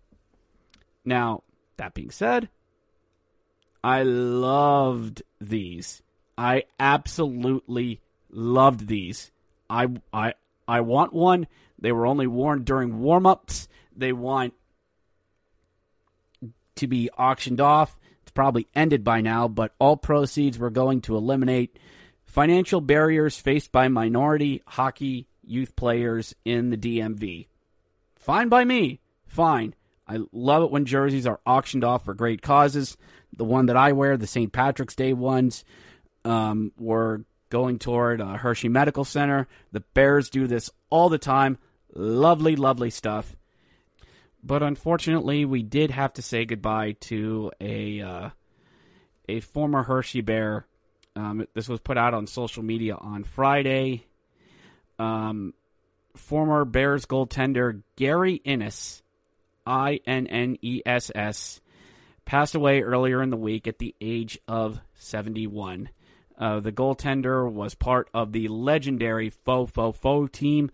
Now, 1.04 1.42
that 1.76 1.94
being 1.94 2.10
said, 2.10 2.48
I 3.82 4.04
loved 4.04 5.22
these. 5.40 6.02
I 6.38 6.64
absolutely 6.78 8.00
loved 8.30 8.86
these. 8.86 9.31
I 9.72 9.88
I 10.12 10.34
I 10.68 10.82
want 10.82 11.12
one 11.12 11.46
They 11.78 11.92
were 11.92 12.06
only 12.06 12.26
worn 12.26 12.62
during 12.62 13.00
warm 13.00 13.26
ups. 13.26 13.68
They 13.96 14.12
want 14.12 14.52
to 16.76 16.86
be 16.86 17.10
auctioned 17.10 17.60
off. 17.60 17.98
It's 18.22 18.30
probably 18.30 18.66
ended 18.74 19.02
by 19.02 19.20
now, 19.20 19.48
but 19.48 19.74
all 19.78 19.96
proceeds 19.96 20.58
were 20.58 20.70
going 20.70 21.00
to 21.02 21.16
eliminate 21.16 21.78
financial 22.24 22.80
barriers 22.80 23.36
faced 23.38 23.72
by 23.72 23.88
minority 23.88 24.62
hockey 24.66 25.26
youth 25.42 25.74
players 25.74 26.34
in 26.44 26.70
the 26.70 26.76
DMV. 26.76 27.48
Fine 28.16 28.48
by 28.48 28.64
me. 28.64 29.00
Fine. 29.26 29.74
I 30.06 30.18
love 30.32 30.62
it 30.62 30.70
when 30.70 30.84
jerseys 30.84 31.26
are 31.26 31.40
auctioned 31.46 31.84
off 31.84 32.04
for 32.04 32.14
great 32.14 32.42
causes. 32.42 32.96
The 33.36 33.44
one 33.44 33.66
that 33.66 33.76
I 33.76 33.92
wear, 33.92 34.16
the 34.16 34.26
St. 34.26 34.52
Patrick's 34.52 34.94
Day 34.94 35.12
ones, 35.12 35.64
um, 36.24 36.72
were 36.78 37.24
going 37.52 37.78
toward 37.78 38.22
uh, 38.22 38.38
Hershey 38.38 38.70
Medical 38.70 39.04
Center. 39.04 39.46
The 39.72 39.80
Bears 39.92 40.30
do 40.30 40.46
this 40.46 40.70
all 40.88 41.10
the 41.10 41.18
time. 41.18 41.58
Lovely, 41.94 42.56
lovely 42.56 42.88
stuff. 42.88 43.36
But 44.42 44.62
unfortunately, 44.62 45.44
we 45.44 45.62
did 45.62 45.90
have 45.90 46.14
to 46.14 46.22
say 46.22 46.46
goodbye 46.46 46.96
to 47.00 47.52
a 47.60 48.00
uh, 48.00 48.30
a 49.28 49.40
former 49.40 49.82
Hershey 49.82 50.22
Bear. 50.22 50.66
Um, 51.14 51.46
this 51.52 51.68
was 51.68 51.78
put 51.78 51.98
out 51.98 52.14
on 52.14 52.26
social 52.26 52.62
media 52.62 52.94
on 52.94 53.22
Friday. 53.22 54.06
Um, 54.98 55.52
former 56.16 56.64
Bears 56.64 57.04
goaltender 57.04 57.82
Gary 57.96 58.40
Inness, 58.46 59.02
I 59.66 60.00
N 60.06 60.26
N 60.26 60.56
E 60.62 60.80
S 60.86 61.12
S, 61.14 61.60
passed 62.24 62.54
away 62.54 62.80
earlier 62.80 63.22
in 63.22 63.28
the 63.28 63.36
week 63.36 63.68
at 63.68 63.78
the 63.78 63.94
age 64.00 64.38
of 64.48 64.80
71. 64.94 65.90
Uh, 66.38 66.60
the 66.60 66.72
goaltender 66.72 67.50
was 67.50 67.74
part 67.74 68.08
of 68.14 68.32
the 68.32 68.48
legendary 68.48 69.30
Fo 69.30 69.66
Fo 69.66 69.92
Fo 69.92 70.26
team 70.26 70.70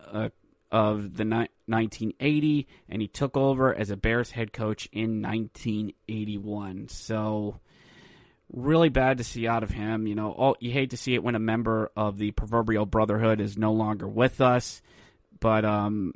uh, 0.00 0.30
of 0.70 1.16
the 1.16 1.24
ni- 1.24 1.48
1980, 1.66 2.66
and 2.88 3.02
he 3.02 3.08
took 3.08 3.36
over 3.36 3.74
as 3.74 3.90
a 3.90 3.96
Bears 3.96 4.30
head 4.30 4.52
coach 4.52 4.88
in 4.92 5.22
1981. 5.22 6.88
So, 6.88 7.60
really 8.52 8.88
bad 8.88 9.18
to 9.18 9.24
see 9.24 9.46
out 9.46 9.62
of 9.62 9.70
him. 9.70 10.06
You 10.06 10.14
know, 10.14 10.32
all, 10.32 10.56
you 10.60 10.70
hate 10.70 10.90
to 10.90 10.96
see 10.96 11.14
it 11.14 11.22
when 11.22 11.34
a 11.34 11.40
member 11.40 11.90
of 11.96 12.18
the 12.18 12.30
proverbial 12.32 12.86
brotherhood 12.86 13.40
is 13.40 13.58
no 13.58 13.72
longer 13.72 14.08
with 14.08 14.40
us. 14.40 14.82
But, 15.40 15.64
um, 15.64 16.14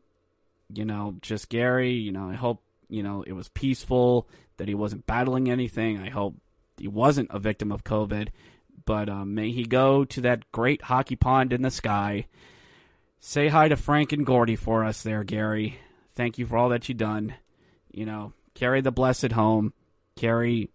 you 0.72 0.84
know, 0.84 1.16
just 1.20 1.48
Gary, 1.48 1.92
you 1.92 2.12
know, 2.12 2.30
I 2.30 2.34
hope, 2.34 2.62
you 2.88 3.02
know, 3.02 3.22
it 3.22 3.32
was 3.32 3.48
peaceful, 3.48 4.28
that 4.56 4.68
he 4.68 4.74
wasn't 4.74 5.06
battling 5.06 5.50
anything. 5.50 5.98
I 5.98 6.08
hope 6.08 6.36
he 6.78 6.88
wasn't 6.88 7.30
a 7.30 7.38
victim 7.38 7.72
of 7.72 7.84
COVID. 7.84 8.28
But 8.86 9.10
um, 9.10 9.34
may 9.34 9.50
he 9.50 9.64
go 9.64 10.04
to 10.06 10.20
that 10.22 10.50
great 10.52 10.82
hockey 10.82 11.16
pond 11.16 11.52
in 11.52 11.60
the 11.62 11.70
sky. 11.70 12.26
Say 13.20 13.48
hi 13.48 13.68
to 13.68 13.76
Frank 13.76 14.12
and 14.12 14.24
Gordy 14.24 14.56
for 14.56 14.84
us 14.84 15.02
there, 15.02 15.24
Gary. 15.24 15.78
Thank 16.14 16.38
you 16.38 16.46
for 16.46 16.56
all 16.56 16.70
that 16.70 16.88
you've 16.88 16.96
done. 16.96 17.34
You 17.92 18.06
know, 18.06 18.32
carry 18.54 18.80
the 18.80 18.92
blessed 18.92 19.32
home. 19.32 19.74
Carry 20.14 20.70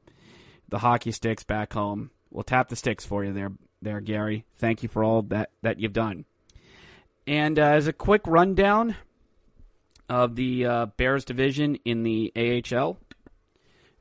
the 0.70 0.80
hockey 0.80 1.12
sticks 1.12 1.44
back 1.44 1.74
home. 1.74 2.12
We'll 2.30 2.44
tap 2.44 2.70
the 2.70 2.76
sticks 2.76 3.06
for 3.06 3.24
you 3.24 3.34
there, 3.34 3.52
there, 3.82 4.02
Gary. 4.02 4.46
Thank 4.58 4.84
you 4.84 4.90
for 4.90 5.04
all 5.04 5.22
that, 5.24 5.50
that 5.62 5.80
you've 5.80 5.94
done. 5.94 6.26
And 7.26 7.58
uh, 7.58 7.64
as 7.64 7.88
a 7.88 7.94
quick 7.94 8.22
rundown 8.28 8.96
of 10.10 10.36
the 10.36 10.66
uh, 10.66 10.86
Bears 10.98 11.24
division 11.24 11.76
in 11.86 12.04
the 12.04 12.34
AHL, 12.36 12.98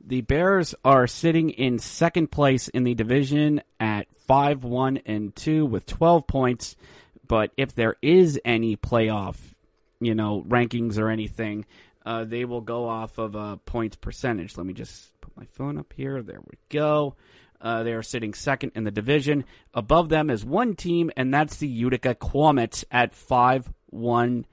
the 0.04 0.22
Bears 0.22 0.74
are 0.84 1.06
sitting 1.06 1.50
in 1.50 1.78
second 1.78 2.30
place 2.30 2.68
in 2.68 2.84
the 2.84 2.94
division 2.94 3.62
at 3.78 4.06
5 4.26 4.64
1 4.64 4.98
and 5.06 5.34
2 5.36 5.66
with 5.66 5.86
12 5.86 6.26
points. 6.26 6.76
But 7.26 7.52
if 7.56 7.74
there 7.74 7.96
is 8.02 8.40
any 8.44 8.76
playoff, 8.76 9.36
you 10.00 10.14
know, 10.14 10.44
rankings 10.48 10.98
or 10.98 11.10
anything, 11.10 11.64
uh, 12.04 12.24
they 12.24 12.44
will 12.44 12.60
go 12.60 12.88
off 12.88 13.18
of 13.18 13.34
a 13.34 13.58
points 13.58 13.96
percentage. 13.96 14.56
Let 14.56 14.66
me 14.66 14.72
just 14.72 15.20
put 15.20 15.36
my 15.36 15.44
phone 15.44 15.78
up 15.78 15.92
here. 15.96 16.22
There 16.22 16.40
we 16.40 16.58
go. 16.68 17.14
Uh, 17.60 17.82
they 17.82 17.92
are 17.92 18.02
sitting 18.02 18.32
second 18.32 18.72
in 18.74 18.84
the 18.84 18.90
division. 18.90 19.44
Above 19.74 20.08
them 20.08 20.30
is 20.30 20.44
one 20.44 20.74
team, 20.74 21.10
and 21.16 21.32
that's 21.32 21.58
the 21.58 21.68
Utica 21.68 22.14
Comets 22.14 22.84
at 22.90 23.14
5 23.14 23.70
1 23.90 24.46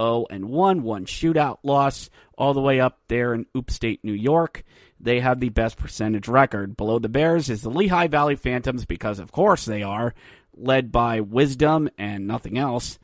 0 0.00 0.26
and 0.30 0.48
1, 0.48 0.82
one 0.82 1.04
shootout 1.04 1.58
loss, 1.62 2.08
all 2.38 2.54
the 2.54 2.60
way 2.60 2.80
up 2.80 2.98
there 3.08 3.34
in 3.34 3.46
upstate 3.54 4.02
New 4.02 4.14
York. 4.14 4.64
They 4.98 5.20
have 5.20 5.40
the 5.40 5.48
best 5.50 5.76
percentage 5.76 6.28
record. 6.28 6.76
Below 6.76 6.98
the 6.98 7.08
Bears 7.08 7.50
is 7.50 7.62
the 7.62 7.70
Lehigh 7.70 8.08
Valley 8.08 8.36
Phantoms, 8.36 8.84
because 8.84 9.18
of 9.18 9.32
course 9.32 9.64
they 9.64 9.82
are, 9.82 10.14
led 10.56 10.90
by 10.92 11.20
Wisdom 11.20 11.90
and 11.98 12.26
nothing 12.26 12.58
else. 12.58 12.98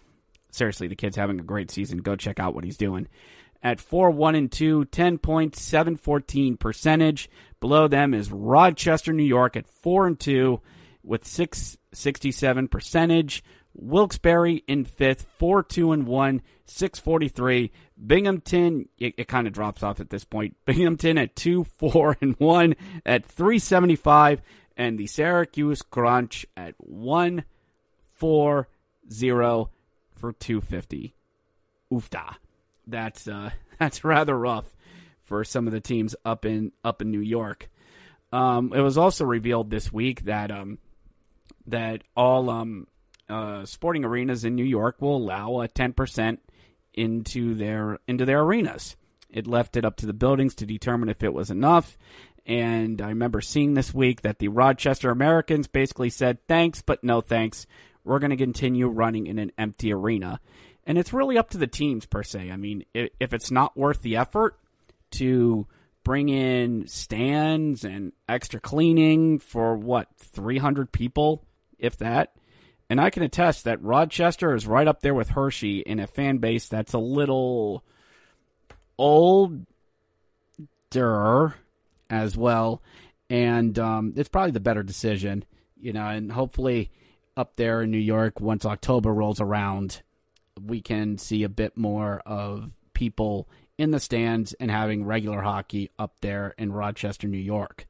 Seriously, 0.50 0.88
the 0.88 0.96
kid's 0.96 1.16
having 1.16 1.38
a 1.38 1.44
great 1.44 1.70
season. 1.70 1.98
Go 1.98 2.16
check 2.16 2.40
out 2.40 2.54
what 2.54 2.64
he's 2.64 2.78
doing. 2.78 3.08
At 3.62 3.80
4 3.80 4.10
1 4.10 4.34
and 4.34 4.52
2, 4.52 4.86
10.714 4.86 6.58
percentage. 6.58 7.28
Below 7.60 7.88
them 7.88 8.14
is 8.14 8.30
Rochester, 8.30 9.12
New 9.12 9.24
York 9.24 9.56
at 9.56 9.66
4 9.66 10.06
and 10.06 10.20
2 10.20 10.60
with 11.02 11.26
667 11.26 12.68
percentage. 12.68 13.42
Wilkes-Barre 13.78 14.62
in 14.66 14.84
fifth, 14.84 15.26
four 15.38 15.62
two 15.62 15.92
and 15.92 16.06
one, 16.06 16.42
six 16.64 16.98
forty 16.98 17.28
three. 17.28 17.72
Binghamton, 18.04 18.88
it, 18.98 19.14
it 19.16 19.28
kind 19.28 19.46
of 19.46 19.52
drops 19.52 19.82
off 19.82 20.00
at 20.00 20.10
this 20.10 20.24
point. 20.24 20.56
Binghamton 20.64 21.18
at 21.18 21.36
two 21.36 21.64
four 21.64 22.16
and 22.20 22.34
one 22.38 22.74
at 23.04 23.26
three 23.26 23.58
seventy 23.58 23.96
five, 23.96 24.40
and 24.76 24.98
the 24.98 25.06
Syracuse 25.06 25.82
Crunch 25.82 26.46
at 26.56 26.74
one 26.78 27.44
four 28.12 28.68
zero 29.10 29.70
for 30.14 30.32
two 30.32 30.60
fifty. 30.60 31.14
Oofda, 31.92 32.36
that's 32.86 33.28
uh, 33.28 33.50
that's 33.78 34.04
rather 34.04 34.36
rough 34.36 34.74
for 35.22 35.44
some 35.44 35.66
of 35.66 35.72
the 35.72 35.80
teams 35.80 36.14
up 36.24 36.44
in 36.44 36.72
up 36.82 37.02
in 37.02 37.10
New 37.10 37.20
York. 37.20 37.68
Um, 38.32 38.72
it 38.74 38.80
was 38.80 38.98
also 38.98 39.24
revealed 39.24 39.70
this 39.70 39.92
week 39.92 40.24
that 40.24 40.50
um, 40.50 40.78
that 41.66 42.02
all 42.16 42.50
um, 42.50 42.86
uh, 43.28 43.64
sporting 43.64 44.04
arenas 44.04 44.44
in 44.44 44.54
New 44.54 44.64
York 44.64 45.00
will 45.00 45.16
allow 45.16 45.60
a 45.60 45.68
10% 45.68 46.38
into 46.94 47.54
their 47.54 47.98
into 48.06 48.24
their 48.24 48.40
arenas. 48.40 48.96
It 49.30 49.46
left 49.46 49.76
it 49.76 49.84
up 49.84 49.96
to 49.96 50.06
the 50.06 50.12
buildings 50.12 50.54
to 50.56 50.66
determine 50.66 51.08
if 51.08 51.22
it 51.22 51.34
was 51.34 51.50
enough. 51.50 51.98
And 52.46 53.02
I 53.02 53.08
remember 53.08 53.40
seeing 53.40 53.74
this 53.74 53.92
week 53.92 54.22
that 54.22 54.38
the 54.38 54.48
Rochester 54.48 55.10
Americans 55.10 55.66
basically 55.66 56.10
said, 56.10 56.38
thanks, 56.46 56.80
but 56.80 57.02
no 57.02 57.20
thanks. 57.20 57.66
We're 58.04 58.20
going 58.20 58.30
to 58.30 58.36
continue 58.36 58.86
running 58.86 59.26
in 59.26 59.38
an 59.40 59.50
empty 59.58 59.92
arena. 59.92 60.40
And 60.84 60.96
it's 60.96 61.12
really 61.12 61.36
up 61.36 61.50
to 61.50 61.58
the 61.58 61.66
teams, 61.66 62.06
per 62.06 62.22
se. 62.22 62.52
I 62.52 62.56
mean, 62.56 62.84
if 62.94 63.34
it's 63.34 63.50
not 63.50 63.76
worth 63.76 64.02
the 64.02 64.16
effort 64.16 64.56
to 65.12 65.66
bring 66.04 66.28
in 66.28 66.86
stands 66.86 67.82
and 67.82 68.12
extra 68.28 68.60
cleaning 68.60 69.40
for 69.40 69.76
what, 69.76 70.06
300 70.18 70.92
people, 70.92 71.44
if 71.80 71.96
that, 71.96 72.36
and 72.88 73.00
I 73.00 73.10
can 73.10 73.22
attest 73.22 73.64
that 73.64 73.82
Rochester 73.82 74.54
is 74.54 74.66
right 74.66 74.86
up 74.86 75.00
there 75.00 75.14
with 75.14 75.30
Hershey 75.30 75.80
in 75.80 75.98
a 75.98 76.06
fan 76.06 76.38
base 76.38 76.68
that's 76.68 76.92
a 76.92 76.98
little 76.98 77.84
older 78.98 79.64
as 82.08 82.36
well. 82.36 82.82
And 83.28 83.78
um, 83.78 84.14
it's 84.16 84.28
probably 84.28 84.52
the 84.52 84.60
better 84.60 84.82
decision, 84.82 85.44
you 85.80 85.92
know, 85.92 86.06
and 86.06 86.30
hopefully 86.30 86.90
up 87.36 87.56
there 87.56 87.82
in 87.82 87.90
New 87.90 87.98
York, 87.98 88.40
once 88.40 88.64
October 88.64 89.12
rolls 89.12 89.40
around, 89.40 90.02
we 90.64 90.80
can 90.80 91.18
see 91.18 91.42
a 91.42 91.48
bit 91.48 91.76
more 91.76 92.22
of 92.24 92.72
people 92.94 93.48
in 93.76 93.90
the 93.90 94.00
stands 94.00 94.54
and 94.54 94.70
having 94.70 95.04
regular 95.04 95.42
hockey 95.42 95.90
up 95.98 96.14
there 96.20 96.54
in 96.56 96.72
Rochester, 96.72 97.28
New 97.28 97.36
York. 97.36 97.86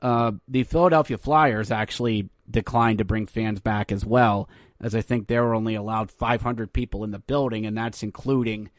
Uh, 0.00 0.32
the 0.46 0.62
Philadelphia 0.62 1.18
Flyers 1.18 1.70
actually 1.70 2.28
declined 2.50 2.98
to 2.98 3.04
bring 3.04 3.26
fans 3.26 3.60
back 3.60 3.90
as 3.92 4.04
well, 4.04 4.48
as 4.80 4.94
I 4.94 5.00
think 5.00 5.26
they 5.26 5.38
were 5.38 5.54
only 5.54 5.74
allowed 5.74 6.10
500 6.10 6.72
people 6.72 7.04
in 7.04 7.10
the 7.10 7.18
building, 7.18 7.66
and 7.66 7.76
that's 7.76 8.02
including 8.02 8.70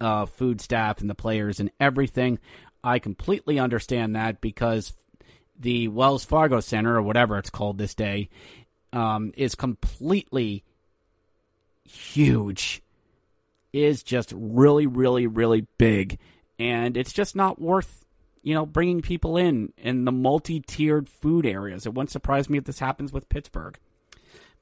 uh, 0.00 0.26
food 0.26 0.60
staff 0.60 1.00
and 1.00 1.08
the 1.08 1.14
players 1.14 1.60
and 1.60 1.70
everything. 1.80 2.38
I 2.82 2.98
completely 2.98 3.58
understand 3.58 4.14
that 4.14 4.40
because 4.40 4.92
the 5.58 5.88
Wells 5.88 6.24
Fargo 6.24 6.60
Center, 6.60 6.96
or 6.96 7.02
whatever 7.02 7.38
it's 7.38 7.50
called 7.50 7.78
this 7.78 7.94
day, 7.94 8.28
um, 8.92 9.32
is 9.36 9.54
completely 9.54 10.64
huge. 11.84 12.82
Is 13.72 14.02
just 14.02 14.32
really, 14.34 14.86
really, 14.86 15.26
really 15.26 15.66
big, 15.76 16.18
and 16.58 16.96
it's 16.96 17.12
just 17.12 17.36
not 17.36 17.60
worth 17.60 18.05
you 18.46 18.54
know, 18.54 18.64
bringing 18.64 19.02
people 19.02 19.36
in 19.36 19.72
in 19.76 20.04
the 20.04 20.12
multi-tiered 20.12 21.08
food 21.08 21.44
areas. 21.44 21.84
It 21.84 21.94
wouldn't 21.94 22.12
surprise 22.12 22.48
me 22.48 22.58
if 22.58 22.62
this 22.62 22.78
happens 22.78 23.12
with 23.12 23.28
Pittsburgh. 23.28 23.76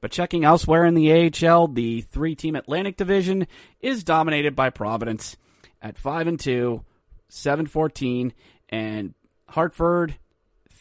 But 0.01 0.09
checking 0.09 0.43
elsewhere 0.43 0.85
in 0.85 0.95
the 0.95 1.31
AHL, 1.47 1.67
the 1.67 2.01
three-team 2.01 2.55
Atlantic 2.55 2.97
Division 2.97 3.45
is 3.79 4.03
dominated 4.03 4.55
by 4.55 4.71
Providence 4.71 5.37
at 5.83 5.99
five 5.99 6.25
and 6.25 6.39
two, 6.39 6.83
seven 7.29 7.67
fourteen, 7.67 8.33
and 8.69 9.13
Hartford 9.49 10.15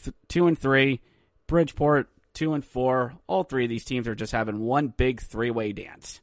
th- 0.03 0.17
two 0.29 0.47
and 0.47 0.59
three, 0.59 1.03
Bridgeport 1.47 2.09
two 2.33 2.55
and 2.55 2.65
four. 2.65 3.13
All 3.27 3.45
three 3.45 3.65
of 3.65 3.71
these 3.71 3.85
teams 3.85 4.09
are 4.09 4.15
just 4.15 4.33
having 4.33 4.61
one 4.61 4.89
big 4.89 5.21
three-way 5.21 5.73
dance. 5.73 6.23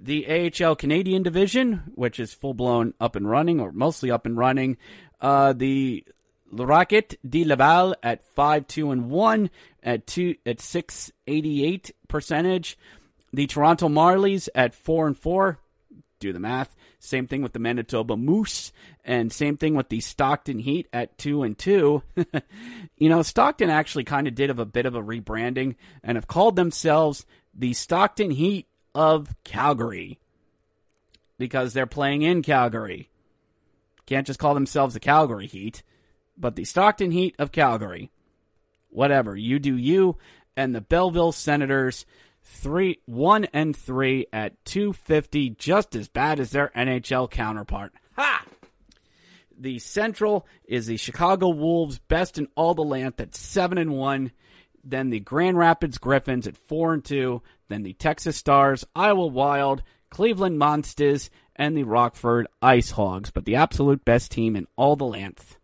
The 0.00 0.50
AHL 0.60 0.74
Canadian 0.74 1.22
division, 1.22 1.92
which 1.94 2.18
is 2.18 2.34
full 2.34 2.54
blown 2.54 2.92
up 2.98 3.14
and 3.14 3.30
running, 3.30 3.60
or 3.60 3.70
mostly 3.70 4.10
up 4.10 4.26
and 4.26 4.36
running. 4.36 4.78
Uh, 5.22 5.52
the 5.52 6.04
Rocket 6.50 7.18
de 7.26 7.44
Laval 7.44 7.94
at 8.02 8.24
five 8.34 8.66
two 8.66 8.90
and 8.90 9.08
one 9.08 9.48
at 9.82 10.06
two 10.06 10.34
at 10.44 10.60
six 10.60 11.10
eighty 11.26 11.64
eight 11.64 11.92
percentage. 12.08 12.76
The 13.32 13.46
Toronto 13.46 13.88
Marlies 13.88 14.48
at 14.54 14.74
four 14.74 15.06
and 15.06 15.16
four. 15.16 15.58
Do 16.18 16.32
the 16.32 16.40
math. 16.40 16.76
Same 16.98 17.26
thing 17.26 17.42
with 17.42 17.52
the 17.52 17.58
Manitoba 17.58 18.16
Moose, 18.16 18.70
and 19.04 19.32
same 19.32 19.56
thing 19.56 19.74
with 19.74 19.88
the 19.88 20.00
Stockton 20.00 20.60
Heat 20.60 20.86
at 20.92 21.18
two 21.18 21.42
and 21.42 21.58
two. 21.58 22.02
you 22.96 23.08
know, 23.08 23.22
Stockton 23.22 23.70
actually 23.70 24.04
kind 24.04 24.28
of 24.28 24.34
did 24.34 24.50
have 24.50 24.60
a 24.60 24.64
bit 24.64 24.86
of 24.86 24.94
a 24.94 25.02
rebranding 25.02 25.74
and 26.04 26.16
have 26.16 26.28
called 26.28 26.54
themselves 26.54 27.26
the 27.54 27.72
Stockton 27.72 28.30
Heat 28.30 28.68
of 28.94 29.34
Calgary 29.42 30.20
because 31.38 31.72
they're 31.72 31.86
playing 31.86 32.22
in 32.22 32.42
Calgary. 32.42 33.08
Can't 34.06 34.26
just 34.26 34.38
call 34.38 34.54
themselves 34.54 34.94
the 34.94 35.00
Calgary 35.00 35.46
Heat, 35.46 35.82
but 36.36 36.56
the 36.56 36.64
Stockton 36.64 37.10
Heat 37.10 37.34
of 37.38 37.52
Calgary. 37.52 38.10
Whatever, 38.88 39.36
you 39.36 39.58
do 39.58 39.76
you. 39.76 40.18
And 40.56 40.74
the 40.74 40.80
Belleville 40.80 41.32
Senators, 41.32 42.04
three, 42.42 43.00
one 43.06 43.46
and 43.52 43.74
three 43.76 44.26
at 44.32 44.62
250, 44.64 45.50
just 45.50 45.96
as 45.96 46.08
bad 46.08 46.40
as 46.40 46.50
their 46.50 46.70
NHL 46.76 47.30
counterpart. 47.30 47.92
Ha! 48.16 48.44
The 49.58 49.78
Central 49.78 50.46
is 50.64 50.86
the 50.86 50.96
Chicago 50.96 51.48
Wolves, 51.48 51.98
best 51.98 52.36
in 52.36 52.48
all 52.56 52.74
the 52.74 52.82
land 52.82 53.14
at 53.18 53.34
seven 53.34 53.78
and 53.78 53.92
one. 53.92 54.32
Then 54.84 55.10
the 55.10 55.20
Grand 55.20 55.56
Rapids 55.56 55.98
Griffins 55.98 56.46
at 56.46 56.56
four 56.56 56.92
and 56.92 57.04
two. 57.04 57.42
Then 57.68 57.82
the 57.82 57.92
Texas 57.92 58.36
Stars, 58.36 58.84
Iowa 58.94 59.26
Wild, 59.26 59.82
Cleveland 60.12 60.58
Monsters, 60.58 61.30
and 61.56 61.74
the 61.74 61.84
Rockford 61.84 62.46
Ice 62.60 62.90
Hogs. 62.90 63.30
But 63.30 63.46
the 63.46 63.56
absolute 63.56 64.04
best 64.04 64.30
team 64.30 64.56
in 64.56 64.66
all 64.76 64.94
the 64.94 65.06
length. 65.06 65.56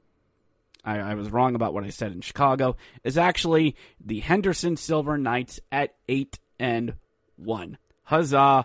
I, 0.82 0.98
I 0.98 1.14
was 1.14 1.30
wrong 1.30 1.54
about 1.54 1.74
what 1.74 1.84
I 1.84 1.90
said 1.90 2.12
in 2.12 2.22
Chicago. 2.22 2.76
Is 3.04 3.18
actually 3.18 3.76
the 4.02 4.20
Henderson 4.20 4.78
Silver 4.78 5.18
Knights 5.18 5.60
at 5.70 5.96
eight 6.08 6.38
and 6.58 6.94
one. 7.36 7.76
Huzzah! 8.04 8.64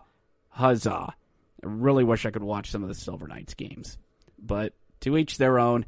Huzzah! 0.51 1.13
I 1.61 1.65
really 1.65 2.05
wish 2.05 2.25
I 2.25 2.31
could 2.31 2.43
watch 2.43 2.71
some 2.71 2.83
of 2.83 2.87
the 2.87 2.95
Silver 2.95 3.27
Knights 3.27 3.53
games, 3.53 3.97
but 4.39 4.73
to 5.01 5.17
each 5.17 5.37
their 5.37 5.59
own. 5.59 5.85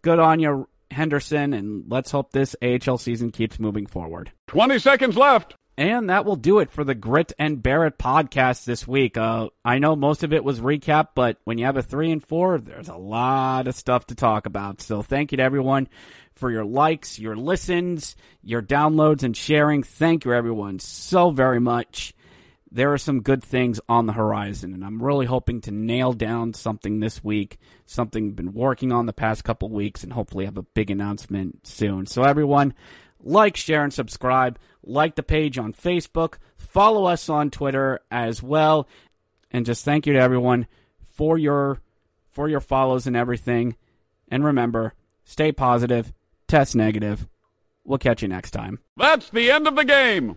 Good 0.00 0.20
on 0.20 0.40
you, 0.40 0.70
Henderson, 0.90 1.52
and 1.52 1.84
let's 1.88 2.10
hope 2.10 2.32
this 2.32 2.56
AHL 2.62 2.96
season 2.96 3.30
keeps 3.30 3.60
moving 3.60 3.84
forward. 3.84 4.32
20 4.46 4.78
seconds 4.78 5.18
left. 5.18 5.54
And 5.76 6.08
that 6.08 6.24
will 6.24 6.36
do 6.36 6.60
it 6.60 6.70
for 6.70 6.84
the 6.84 6.94
Grit 6.94 7.32
and 7.36 7.60
Bear 7.60 7.84
It 7.86 7.98
podcast 7.98 8.64
this 8.64 8.86
week. 8.86 9.16
Uh, 9.16 9.48
I 9.64 9.80
know 9.80 9.96
most 9.96 10.22
of 10.22 10.32
it 10.32 10.44
was 10.44 10.60
recap, 10.60 11.08
but 11.16 11.38
when 11.42 11.58
you 11.58 11.64
have 11.64 11.76
a 11.76 11.82
three 11.82 12.12
and 12.12 12.24
four, 12.24 12.58
there's 12.58 12.88
a 12.88 12.96
lot 12.96 13.66
of 13.66 13.74
stuff 13.74 14.06
to 14.06 14.14
talk 14.14 14.46
about. 14.46 14.80
So 14.80 15.02
thank 15.02 15.32
you 15.32 15.38
to 15.38 15.42
everyone 15.42 15.88
for 16.36 16.48
your 16.48 16.64
likes, 16.64 17.18
your 17.18 17.34
listens, 17.34 18.14
your 18.40 18.62
downloads, 18.62 19.24
and 19.24 19.36
sharing. 19.36 19.82
Thank 19.82 20.24
you, 20.24 20.32
everyone, 20.32 20.78
so 20.78 21.30
very 21.30 21.60
much. 21.60 22.14
There 22.70 22.92
are 22.92 22.98
some 22.98 23.22
good 23.22 23.42
things 23.42 23.80
on 23.88 24.06
the 24.06 24.12
horizon, 24.12 24.74
and 24.74 24.84
I'm 24.84 25.00
really 25.00 25.26
hoping 25.26 25.60
to 25.62 25.70
nail 25.70 26.12
down 26.12 26.54
something 26.54 26.98
this 26.98 27.22
week, 27.22 27.58
something 27.86 28.28
I've 28.28 28.36
been 28.36 28.52
working 28.52 28.90
on 28.90 29.06
the 29.06 29.12
past 29.12 29.44
couple 29.44 29.68
weeks, 29.70 30.02
and 30.02 30.12
hopefully 30.12 30.44
have 30.44 30.56
a 30.56 30.62
big 30.62 30.90
announcement 30.90 31.66
soon. 31.66 32.06
So, 32.06 32.24
everyone, 32.24 32.74
like, 33.24 33.56
share, 33.56 33.82
and 33.82 33.92
subscribe. 33.92 34.58
Like 34.84 35.16
the 35.16 35.22
page 35.22 35.58
on 35.58 35.72
Facebook. 35.72 36.34
Follow 36.56 37.06
us 37.06 37.28
on 37.28 37.50
Twitter 37.50 38.00
as 38.10 38.42
well. 38.42 38.86
And 39.50 39.64
just 39.66 39.84
thank 39.84 40.06
you 40.06 40.12
to 40.12 40.20
everyone 40.20 40.66
for 41.14 41.38
your 41.38 41.80
for 42.30 42.48
your 42.48 42.60
follows 42.60 43.06
and 43.06 43.16
everything. 43.16 43.76
And 44.28 44.44
remember, 44.44 44.94
stay 45.24 45.52
positive, 45.52 46.12
test 46.48 46.74
negative. 46.76 47.28
We'll 47.84 47.98
catch 47.98 48.22
you 48.22 48.28
next 48.28 48.50
time. 48.50 48.80
That's 48.96 49.30
the 49.30 49.50
end 49.50 49.66
of 49.68 49.76
the 49.76 49.84
game. 49.84 50.36